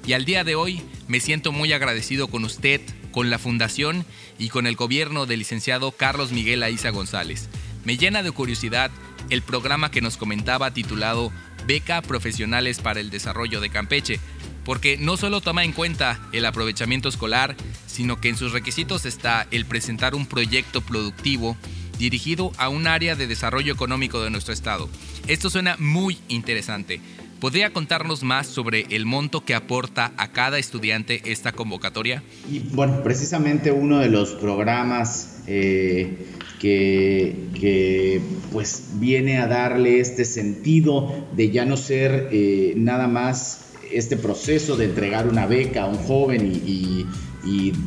Y 0.07 0.13
al 0.13 0.25
día 0.25 0.45
de 0.45 0.55
hoy 0.55 0.83
me 1.09 1.21
siento 1.21 1.53
muy 1.53 1.73
agradecido 1.73 2.29
con 2.29 2.45
usted, 2.45 2.81
con 3.11 3.31
la 3.31 3.39
Fundación 3.39 4.05
y 4.39 4.49
con 4.49 4.67
el 4.67 4.77
gobierno 4.77 5.27
del 5.27 5.41
licenciado 5.41 5.93
Carlos 5.93 6.33
Miguel 6.33 6.63
Aiza 6.63 6.91
González. 6.91 7.49
Me 7.85 7.97
llena 7.97 8.23
de 8.23 8.31
curiosidad 8.31 8.91
el 9.31 9.43
programa 9.43 9.91
que 9.91 10.01
nos 10.01 10.17
comentaba 10.17 10.73
titulado 10.73 11.33
Beca 11.67 12.03
Profesionales 12.03 12.81
para 12.81 13.01
el 13.01 13.11
Desarrollo 13.11 13.61
de 13.61 13.71
Campeche, 13.71 14.21
porque 14.65 14.97
no 14.97 15.17
solo 15.17 15.41
toma 15.41 15.65
en 15.65 15.73
cuenta 15.73 16.21
el 16.33 16.45
aprovechamiento 16.45 17.09
escolar, 17.09 17.57
sino 17.87 18.21
que 18.21 18.29
en 18.29 18.37
sus 18.37 18.53
requisitos 18.53 19.07
está 19.07 19.47
el 19.51 19.67
presentar 19.67 20.15
un 20.15 20.27
proyecto 20.27 20.81
productivo 20.81 21.57
dirigido 21.99 22.53
a 22.59 22.69
un 22.69 22.87
área 22.87 23.15
de 23.15 23.27
desarrollo 23.27 23.73
económico 23.73 24.23
de 24.23 24.31
nuestro 24.31 24.53
estado. 24.53 24.89
Esto 25.29 25.51
suena 25.51 25.77
muy 25.79 26.19
interesante. 26.29 27.01
¿Podría 27.43 27.73
contarnos 27.73 28.23
más 28.23 28.47
sobre 28.47 28.87
el 28.91 29.05
monto 29.05 29.45
que 29.45 29.57
aporta 29.57 30.13
a 30.17 30.31
cada 30.31 30.61
estudiante 30.61 31.23
esta 31.25 31.51
convocatoria? 31.51 32.23
Y 32.49 32.61
bueno, 32.61 33.03
precisamente 33.03 33.73
uno 33.73 33.99
de 33.99 34.09
los 34.09 34.31
programas 34.35 35.43
eh, 35.49 36.29
que, 36.61 38.21
pues 38.53 38.91
viene 38.95 39.39
a 39.39 39.49
darle 39.49 39.99
este 39.99 40.25
sentido 40.25 41.27
de 41.33 41.51
ya 41.51 41.65
no 41.65 41.77
ser 41.77 42.29
eh, 42.31 42.75
nada 42.77 43.09
más 43.09 43.72
este 43.93 44.17
proceso 44.17 44.77
de 44.77 44.87
entregar 44.87 45.29
una 45.29 45.47
beca 45.47 45.85
a 45.85 45.87
un 45.87 45.97
joven 45.97 46.63
y, 46.65 47.07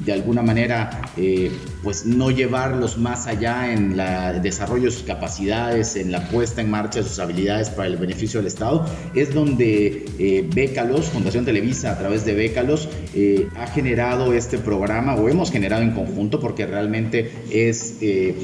de 0.04 0.12
alguna 0.12 0.42
manera 0.42 1.14
eh, 1.16 1.50
pues 1.82 2.06
no 2.06 2.30
llevarlos 2.30 2.98
más 2.98 3.26
allá 3.26 3.72
en 3.72 3.98
el 3.98 4.42
desarrollo 4.42 4.86
de 4.86 4.92
sus 4.92 5.04
capacidades, 5.04 5.96
en 5.96 6.12
la 6.12 6.28
puesta 6.28 6.60
en 6.60 6.70
marcha 6.70 7.00
de 7.00 7.08
sus 7.08 7.20
habilidades 7.20 7.70
para 7.70 7.88
el 7.88 7.96
beneficio 7.96 8.42
del 8.42 8.48
Estado, 8.48 8.86
es 9.14 9.34
donde 9.34 10.06
eh, 10.20 10.50
Bécalos, 10.54 11.06
Fundación 11.06 11.46
Televisa 11.46 11.94
a 11.94 11.98
través 11.98 12.26
de 12.26 12.34
Bécalos, 12.34 12.90
eh, 13.14 13.48
ha 13.56 13.68
generado 13.68 14.34
este 14.34 14.58
programa 14.58 15.16
o 15.16 15.30
hemos 15.30 15.52
generado 15.52 15.84
en 15.84 15.92
conjunto 15.92 16.42
porque 16.42 16.66
realmente 16.66 17.32
es 17.50 18.00
eh, 18.02 18.36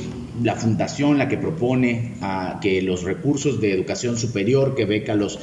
la 0.42 0.56
fundación 0.56 1.18
la 1.18 1.28
que 1.28 1.38
propone 1.38 2.14
que 2.62 2.82
los 2.82 3.04
recursos 3.04 3.60
de 3.60 3.74
educación 3.74 4.18
superior 4.18 4.76
que 4.76 4.86
Bécalos 4.86 5.40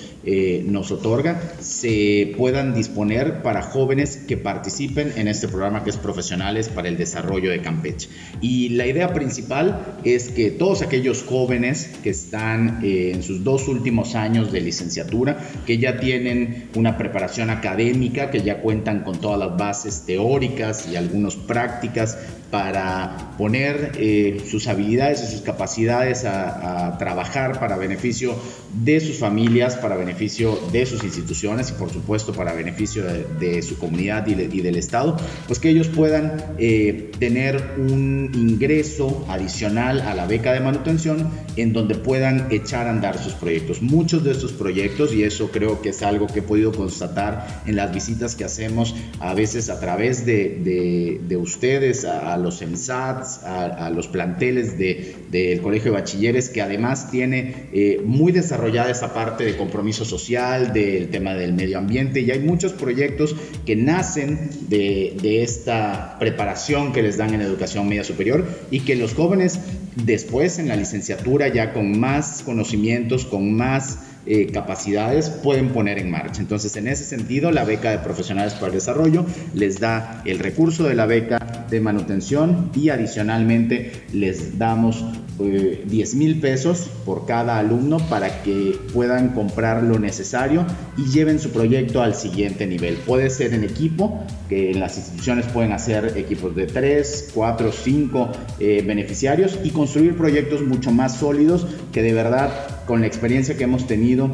nos 0.64 0.90
otorga 0.90 1.40
se 1.61 2.35
puedan 2.37 2.74
disponer 2.74 3.42
para 3.42 3.62
jóvenes 3.62 4.16
que 4.16 4.37
participen 4.37 5.12
en 5.16 5.29
este 5.29 5.46
programa 5.46 5.59
programa 5.59 5.83
que 5.83 5.90
es 5.90 5.96
Profesionales 5.96 6.68
para 6.68 6.87
el 6.87 6.96
Desarrollo 6.96 7.51
de 7.51 7.61
Campeche. 7.61 8.09
Y 8.40 8.68
la 8.68 8.87
idea 8.87 9.12
principal 9.12 9.96
es 10.05 10.29
que 10.29 10.53
todos 10.53 10.83
aquellos 10.83 11.24
jóvenes 11.24 11.96
que 12.05 12.11
están 12.11 12.79
eh, 12.85 13.11
en 13.12 13.24
sus 13.24 13.42
dos 13.42 13.66
últimos 13.66 14.14
años 14.14 14.53
de 14.53 14.61
licenciatura, 14.61 15.37
que 15.66 15.79
ya 15.79 15.98
tienen 15.98 16.68
una 16.77 16.96
preparación 16.96 17.51
académica, 17.51 18.31
que 18.31 18.42
ya 18.42 18.61
cuentan 18.61 19.03
con 19.03 19.20
todas 19.20 19.40
las 19.40 19.59
bases 19.59 20.05
teóricas 20.07 20.88
y 20.88 20.94
algunas 20.94 21.35
prácticas 21.35 22.16
para 22.50 23.34
poner 23.37 23.92
eh, 23.98 24.42
sus 24.50 24.68
habilidades 24.68 25.22
y 25.22 25.26
sus 25.26 25.42
capacidades 25.42 26.24
a, 26.24 26.96
trabajar 26.98 27.61
para 27.61 27.76
beneficio 27.76 28.34
de 28.72 29.00
sus 29.00 29.18
familias, 29.18 29.76
para 29.76 29.96
beneficio 29.96 30.58
de 30.72 30.87
sus 30.87 31.04
instituciones 31.04 31.70
y 31.70 31.72
por 31.74 31.90
supuesto 31.90 32.32
para 32.32 32.52
beneficio 32.54 33.04
de, 33.04 33.62
su 33.62 33.78
comunidad 33.78 34.26
y, 34.26 34.34
del 34.34 34.76
Estado, 34.76 35.16
pues 35.46 35.58
que 35.58 35.68
ellos 35.68 35.88
puedan 35.88 36.54
eh, 36.58 37.11
tener 37.18 37.74
un 37.76 38.30
ingreso 38.34 39.24
adicional 39.28 40.00
a 40.00 40.14
la 40.14 40.26
beca 40.26 40.52
de 40.52 40.61
manutención 40.61 41.30
en 41.56 41.72
donde 41.72 41.94
puedan 41.94 42.46
echar 42.50 42.87
a 42.87 42.90
andar 42.90 43.18
sus 43.18 43.34
proyectos. 43.34 43.82
Muchos 43.82 44.24
de 44.24 44.32
estos 44.32 44.52
proyectos, 44.52 45.12
y 45.12 45.22
eso 45.22 45.50
creo 45.50 45.82
que 45.82 45.90
es 45.90 46.02
algo 46.02 46.26
que 46.26 46.40
he 46.40 46.42
podido 46.42 46.72
constatar 46.72 47.62
en 47.66 47.76
las 47.76 47.92
visitas 47.92 48.34
que 48.34 48.44
hacemos 48.44 48.94
a 49.20 49.34
veces 49.34 49.68
a 49.68 49.80
través 49.80 50.24
de, 50.24 51.20
de 51.26 51.37
ustedes, 51.37 52.04
a 52.04 52.38
los 52.38 52.62
EMSATs, 52.62 53.44
a, 53.44 53.90
los 53.90 54.09
planteles 54.09 54.79
del 54.79 55.61
Colegio 55.61 55.92
de 55.92 56.01
Bachilleres, 56.01 56.48
que 56.48 56.62
además 56.62 57.11
tiene 57.11 57.68
eh, 57.72 58.01
muy 58.05 58.33
desarrollada 58.33 58.90
esa 58.90 59.12
parte 59.12 59.44
de 59.44 59.57
compromiso 59.57 60.05
social, 60.05 60.72
del 60.72 61.11
tema 61.11 61.35
del 61.35 61.53
medio 61.53 61.79
ambiente, 61.79 62.20
y 62.20 62.31
hay 62.31 62.40
muchos 62.40 62.72
proyectos 62.72 63.37
que 63.66 63.77
nacen 63.77 64.51
de, 64.68 65.16
de 65.20 65.42
esta 65.42 66.16
preparación 66.18 66.92
que 66.92 67.03
les 67.03 67.16
dan 67.16 67.35
en 67.35 67.40
educación 67.40 67.88
media 67.88 68.05
superior 68.05 68.46
y 68.70 68.81
que 68.81 68.96
los 68.96 69.14
jóvenes 69.14 69.61
después 70.05 70.59
en 70.59 70.68
la 70.68 70.77
licenciatura 70.77 71.48
ya 71.48 71.72
con 71.72 71.98
más 71.98 72.42
conocimientos, 72.44 73.24
con 73.24 73.53
más 73.53 73.98
eh, 74.28 74.50
capacidades 74.52 75.30
pueden 75.30 75.70
poner 75.70 75.98
en 75.98 76.10
marcha. 76.10 76.40
Entonces, 76.40 76.76
en 76.76 76.86
ese 76.86 77.04
sentido, 77.04 77.50
la 77.50 77.64
beca 77.64 77.90
de 77.90 77.98
profesionales 77.98 78.52
para 78.54 78.66
el 78.66 78.74
desarrollo 78.74 79.24
les 79.54 79.80
da 79.80 80.22
el 80.26 80.38
recurso 80.38 80.84
de 80.84 80.94
la 80.94 81.06
beca 81.06 81.66
de 81.70 81.80
manutención 81.80 82.70
y 82.74 82.90
adicionalmente 82.90 84.04
les 84.12 84.58
damos 84.58 85.04
10 85.38 86.14
eh, 86.14 86.16
mil 86.16 86.40
pesos 86.40 86.90
por 87.05 87.27
cada 87.27 87.59
alumno 87.59 87.98
para 88.09 88.42
que 88.42 88.79
puedan 88.92 89.31
comprar 89.31 89.83
lo 89.83 89.98
necesario 89.98 90.66
y 90.96 91.05
lleven 91.11 91.38
su 91.38 91.51
proyecto 91.51 92.03
al 92.03 92.14
siguiente 92.14 92.66
nivel. 92.66 92.96
Puede 92.96 93.31
ser 93.31 93.55
en 93.55 93.64
equipo, 93.64 94.24
que 94.48 94.74
las 94.74 94.96
instituciones 94.96 95.46
pueden 95.46 95.72
hacer 95.72 96.16
equipos 96.16 96.55
de 96.57 96.66
3, 96.66 97.31
4, 97.35 97.72
5 97.72 98.33
beneficiarios 98.59 99.59
y 99.62 99.70
construir 99.70 100.16
proyectos 100.16 100.62
mucho 100.62 100.90
más 100.90 101.16
sólidos 101.16 101.66
que 101.92 102.03
de 102.03 102.14
verdad 102.14 102.51
con 102.87 103.01
la 103.01 103.07
experiencia 103.07 103.57
que 103.57 103.64
hemos 103.64 103.87
tenido 103.87 104.31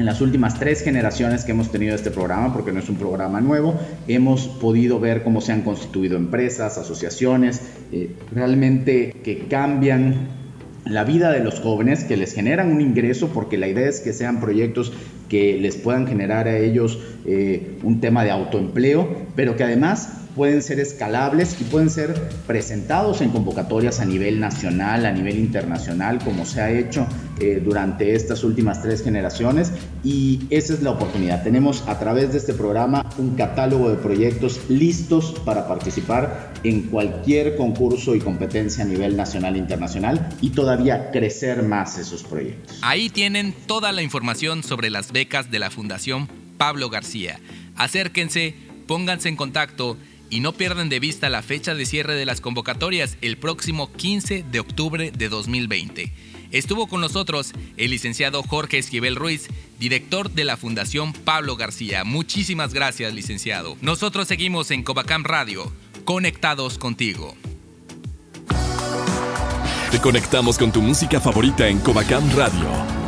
en 0.00 0.06
las 0.06 0.22
últimas 0.22 0.58
tres 0.58 0.82
generaciones 0.82 1.44
que 1.44 1.52
hemos 1.52 1.70
tenido 1.70 1.94
este 1.94 2.10
programa, 2.10 2.54
porque 2.54 2.72
no 2.72 2.80
es 2.80 2.88
un 2.88 2.96
programa 2.96 3.42
nuevo, 3.42 3.78
hemos 4.08 4.48
podido 4.48 4.98
ver 4.98 5.22
cómo 5.22 5.42
se 5.42 5.52
han 5.52 5.60
constituido 5.60 6.16
empresas, 6.16 6.78
asociaciones, 6.78 7.60
eh, 7.92 8.10
realmente 8.32 9.14
que 9.22 9.46
cambian 9.46 10.28
la 10.86 11.04
vida 11.04 11.30
de 11.30 11.44
los 11.44 11.60
jóvenes, 11.60 12.04
que 12.04 12.16
les 12.16 12.32
generan 12.32 12.72
un 12.72 12.80
ingreso, 12.80 13.28
porque 13.28 13.58
la 13.58 13.68
idea 13.68 13.88
es 13.88 14.00
que 14.00 14.14
sean 14.14 14.40
proyectos 14.40 14.90
que 15.28 15.58
les 15.60 15.76
puedan 15.76 16.06
generar 16.06 16.48
a 16.48 16.56
ellos 16.56 16.98
eh, 17.26 17.76
un 17.82 18.00
tema 18.00 18.24
de 18.24 18.30
autoempleo, 18.30 19.06
pero 19.36 19.56
que 19.56 19.64
además 19.64 20.19
pueden 20.34 20.62
ser 20.62 20.80
escalables 20.80 21.56
y 21.60 21.64
pueden 21.64 21.90
ser 21.90 22.14
presentados 22.46 23.20
en 23.20 23.30
convocatorias 23.30 24.00
a 24.00 24.04
nivel 24.04 24.40
nacional, 24.40 25.06
a 25.06 25.12
nivel 25.12 25.38
internacional, 25.38 26.18
como 26.18 26.46
se 26.46 26.60
ha 26.60 26.70
hecho 26.70 27.06
eh, 27.40 27.60
durante 27.64 28.14
estas 28.14 28.44
últimas 28.44 28.82
tres 28.82 29.02
generaciones. 29.02 29.72
Y 30.04 30.40
esa 30.50 30.74
es 30.74 30.82
la 30.82 30.90
oportunidad. 30.90 31.42
Tenemos 31.42 31.84
a 31.86 31.98
través 31.98 32.32
de 32.32 32.38
este 32.38 32.54
programa 32.54 33.04
un 33.18 33.34
catálogo 33.34 33.90
de 33.90 33.96
proyectos 33.96 34.60
listos 34.68 35.34
para 35.44 35.66
participar 35.66 36.52
en 36.64 36.82
cualquier 36.82 37.56
concurso 37.56 38.14
y 38.14 38.20
competencia 38.20 38.84
a 38.84 38.86
nivel 38.86 39.16
nacional 39.16 39.56
e 39.56 39.58
internacional 39.58 40.28
y 40.40 40.50
todavía 40.50 41.10
crecer 41.10 41.62
más 41.62 41.98
esos 41.98 42.22
proyectos. 42.22 42.78
Ahí 42.82 43.10
tienen 43.10 43.54
toda 43.66 43.92
la 43.92 44.02
información 44.02 44.62
sobre 44.62 44.90
las 44.90 45.12
becas 45.12 45.50
de 45.50 45.58
la 45.58 45.70
Fundación 45.70 46.28
Pablo 46.56 46.90
García. 46.90 47.40
Acérquense, 47.76 48.54
pónganse 48.86 49.28
en 49.28 49.36
contacto 49.36 49.96
y 50.30 50.40
no 50.40 50.52
pierdan 50.52 50.88
de 50.88 51.00
vista 51.00 51.28
la 51.28 51.42
fecha 51.42 51.74
de 51.74 51.84
cierre 51.84 52.14
de 52.14 52.24
las 52.24 52.40
convocatorias 52.40 53.18
el 53.20 53.36
próximo 53.36 53.92
15 53.92 54.44
de 54.50 54.60
octubre 54.60 55.10
de 55.10 55.28
2020. 55.28 56.12
Estuvo 56.52 56.88
con 56.88 57.00
nosotros 57.00 57.52
el 57.76 57.90
licenciado 57.90 58.42
Jorge 58.42 58.78
Esquivel 58.78 59.16
Ruiz, 59.16 59.48
director 59.78 60.30
de 60.30 60.44
la 60.44 60.56
Fundación 60.56 61.12
Pablo 61.12 61.56
García. 61.56 62.04
Muchísimas 62.04 62.72
gracias, 62.72 63.12
licenciado. 63.14 63.76
Nosotros 63.82 64.26
seguimos 64.26 64.70
en 64.70 64.82
Cobacam 64.82 65.24
Radio, 65.24 65.72
conectados 66.04 66.78
contigo. 66.78 67.36
Te 69.90 70.00
conectamos 70.00 70.56
con 70.56 70.72
tu 70.72 70.80
música 70.80 71.20
favorita 71.20 71.68
en 71.68 71.78
Cobacam 71.80 72.28
Radio 72.36 72.99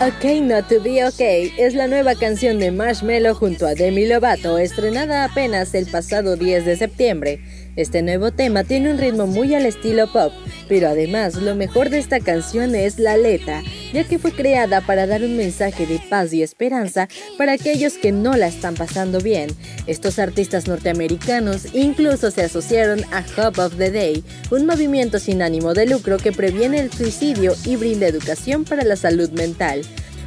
Ok 0.00 0.42
Not 0.42 0.68
to 0.68 0.80
Be 0.80 1.04
Ok 1.04 1.20
es 1.58 1.74
la 1.74 1.88
nueva 1.88 2.14
canción 2.14 2.60
de 2.60 2.70
Marshmello 2.70 3.34
junto 3.34 3.66
a 3.66 3.74
Demi 3.74 4.06
Lovato, 4.06 4.56
estrenada 4.56 5.24
apenas 5.24 5.74
el 5.74 5.86
pasado 5.86 6.36
10 6.36 6.64
de 6.64 6.76
septiembre. 6.76 7.40
Este 7.74 8.02
nuevo 8.02 8.30
tema 8.30 8.62
tiene 8.62 8.92
un 8.92 8.98
ritmo 8.98 9.26
muy 9.26 9.56
al 9.56 9.66
estilo 9.66 10.06
pop, 10.12 10.32
pero 10.68 10.86
además 10.86 11.34
lo 11.34 11.56
mejor 11.56 11.90
de 11.90 11.98
esta 11.98 12.20
canción 12.20 12.76
es 12.76 13.00
la 13.00 13.16
letra, 13.16 13.64
ya 13.92 14.04
que 14.04 14.18
fue 14.18 14.32
creada 14.32 14.80
para 14.80 15.06
dar 15.06 15.22
un 15.22 15.36
mensaje 15.36 15.86
de 15.86 16.00
paz 16.10 16.32
y 16.32 16.42
esperanza 16.42 17.08
para 17.36 17.52
aquellos 17.52 17.94
que 17.94 18.12
no 18.12 18.36
la 18.36 18.48
están 18.48 18.74
pasando 18.74 19.20
bien. 19.20 19.50
Estos 19.86 20.18
artistas 20.18 20.68
norteamericanos 20.68 21.74
incluso 21.74 22.30
se 22.30 22.42
asociaron 22.42 23.04
a 23.12 23.20
Hub 23.20 23.58
of 23.58 23.76
the 23.76 23.90
Day, 23.90 24.24
un 24.50 24.66
movimiento 24.66 25.18
sin 25.18 25.42
ánimo 25.42 25.74
de 25.74 25.86
lucro 25.86 26.18
que 26.18 26.32
previene 26.32 26.80
el 26.80 26.92
suicidio 26.92 27.54
y 27.64 27.76
brinda 27.76 28.06
educación 28.06 28.64
para 28.64 28.84
la 28.84 28.96
salud 28.96 29.30
mental. 29.30 29.82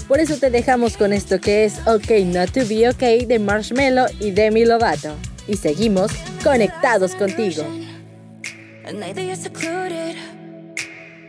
Por 0.08 0.20
eso 0.20 0.36
te 0.36 0.50
dejamos 0.50 0.98
con 0.98 1.14
esto 1.14 1.40
que 1.40 1.64
es 1.64 1.76
OK 1.88 2.10
Not 2.26 2.52
to 2.52 2.68
Be 2.68 2.90
OK 2.90 3.28
de 3.28 3.40
Marshmello 3.40 4.08
y 4.20 4.32
Demi 4.32 4.66
Lovato. 4.66 5.16
Y 5.48 5.56
seguimos 5.56 6.12
conectados 6.44 7.16
contigo. 7.16 7.64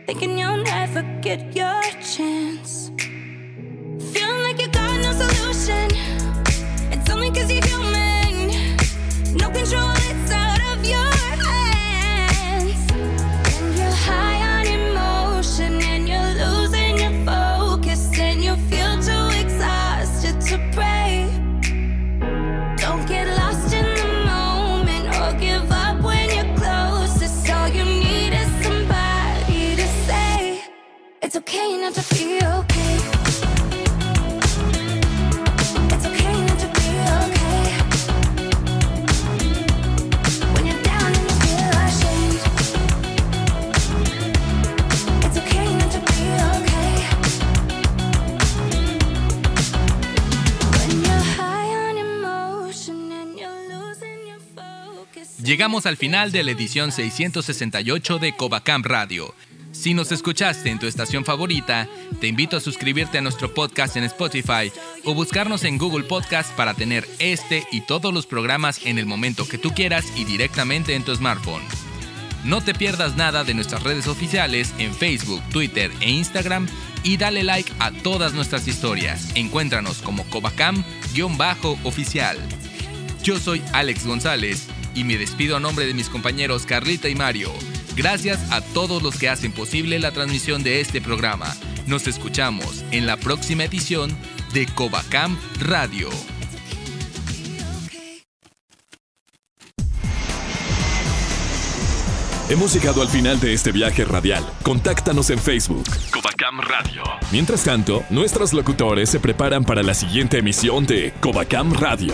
Thinking 0.05 0.37
you'll 0.37 0.63
never 0.63 1.01
get 1.21 1.55
your 1.55 1.81
chance 2.01 2.91
Feeling 4.11 4.41
like 4.43 4.59
you 4.61 4.67
got 4.69 4.99
no 5.01 5.13
solution 5.13 5.87
It's 6.91 7.09
only 7.09 7.31
cause 7.31 7.49
you're 7.49 7.65
human 7.65 8.77
No 9.37 9.49
control, 9.49 9.91
inside. 10.11 10.42
Llegamos 55.43 55.85
al 55.85 55.97
final 55.97 56.31
de 56.31 56.43
la 56.43 56.51
edición 56.51 56.91
668 56.91 58.17
de 58.17 58.35
Covacamp 58.35 58.85
Radio. 58.85 59.35
Si 59.83 59.93
nos 59.93 60.11
escuchaste 60.13 60.69
en 60.69 60.79
tu 60.79 60.87
estación 60.87 61.25
favorita, 61.25 61.89
te 62.21 62.27
invito 62.27 62.55
a 62.55 62.61
suscribirte 62.61 63.17
a 63.17 63.21
nuestro 63.21 63.53
podcast 63.53 63.97
en 63.97 64.05
Spotify 64.05 64.71
o 65.03 65.13
buscarnos 65.13 65.65
en 65.65 65.77
Google 65.77 66.05
Podcast 66.05 66.55
para 66.55 66.73
tener 66.73 67.05
este 67.19 67.67
y 67.69 67.81
todos 67.81 68.13
los 68.13 68.25
programas 68.25 68.85
en 68.85 68.97
el 68.97 69.05
momento 69.05 69.45
que 69.45 69.57
tú 69.57 69.71
quieras 69.71 70.05
y 70.15 70.23
directamente 70.23 70.95
en 70.95 71.03
tu 71.03 71.13
smartphone. 71.13 71.63
No 72.45 72.61
te 72.61 72.73
pierdas 72.73 73.17
nada 73.17 73.43
de 73.43 73.55
nuestras 73.55 73.83
redes 73.83 74.07
oficiales 74.07 74.73
en 74.77 74.95
Facebook, 74.95 75.41
Twitter 75.51 75.91
e 75.99 76.11
Instagram 76.11 76.65
y 77.03 77.17
dale 77.17 77.43
like 77.43 77.69
a 77.79 77.91
todas 77.91 78.33
nuestras 78.33 78.65
historias. 78.69 79.35
Encuéntranos 79.35 80.01
como 80.01 80.23
Covacam-oficial. 80.29 82.37
Yo 83.21 83.37
soy 83.37 83.61
Alex 83.73 84.07
González 84.07 84.65
y 84.95 85.03
me 85.03 85.17
despido 85.17 85.57
a 85.57 85.59
nombre 85.59 85.85
de 85.85 85.93
mis 85.93 86.07
compañeros 86.07 86.65
Carlita 86.65 87.09
y 87.09 87.15
Mario. 87.15 87.51
Gracias 87.95 88.51
a 88.51 88.61
todos 88.61 89.03
los 89.03 89.17
que 89.17 89.29
hacen 89.29 89.51
posible 89.51 89.99
la 89.99 90.11
transmisión 90.11 90.63
de 90.63 90.81
este 90.81 90.99
programa. 90.99 91.53
Nos 91.85 92.07
escuchamos 92.07 92.83
en 92.91 93.05
la 93.05 93.17
próxima 93.17 93.65
edición 93.65 94.15
de 94.53 94.65
Covacam 94.65 95.37
Radio. 95.59 96.09
Hemos 102.49 102.73
llegado 102.73 103.01
al 103.01 103.07
final 103.07 103.39
de 103.39 103.53
este 103.53 103.71
viaje 103.71 104.05
radial. 104.05 104.43
Contáctanos 104.63 105.29
en 105.29 105.39
Facebook. 105.39 105.85
Covacam 106.11 106.61
Radio. 106.61 107.03
Mientras 107.31 107.63
tanto, 107.63 108.03
nuestros 108.09 108.53
locutores 108.53 109.09
se 109.09 109.19
preparan 109.19 109.63
para 109.63 109.81
la 109.81 109.93
siguiente 109.93 110.39
emisión 110.39 110.85
de 110.85 111.13
Covacam 111.21 111.73
Radio. 111.73 112.13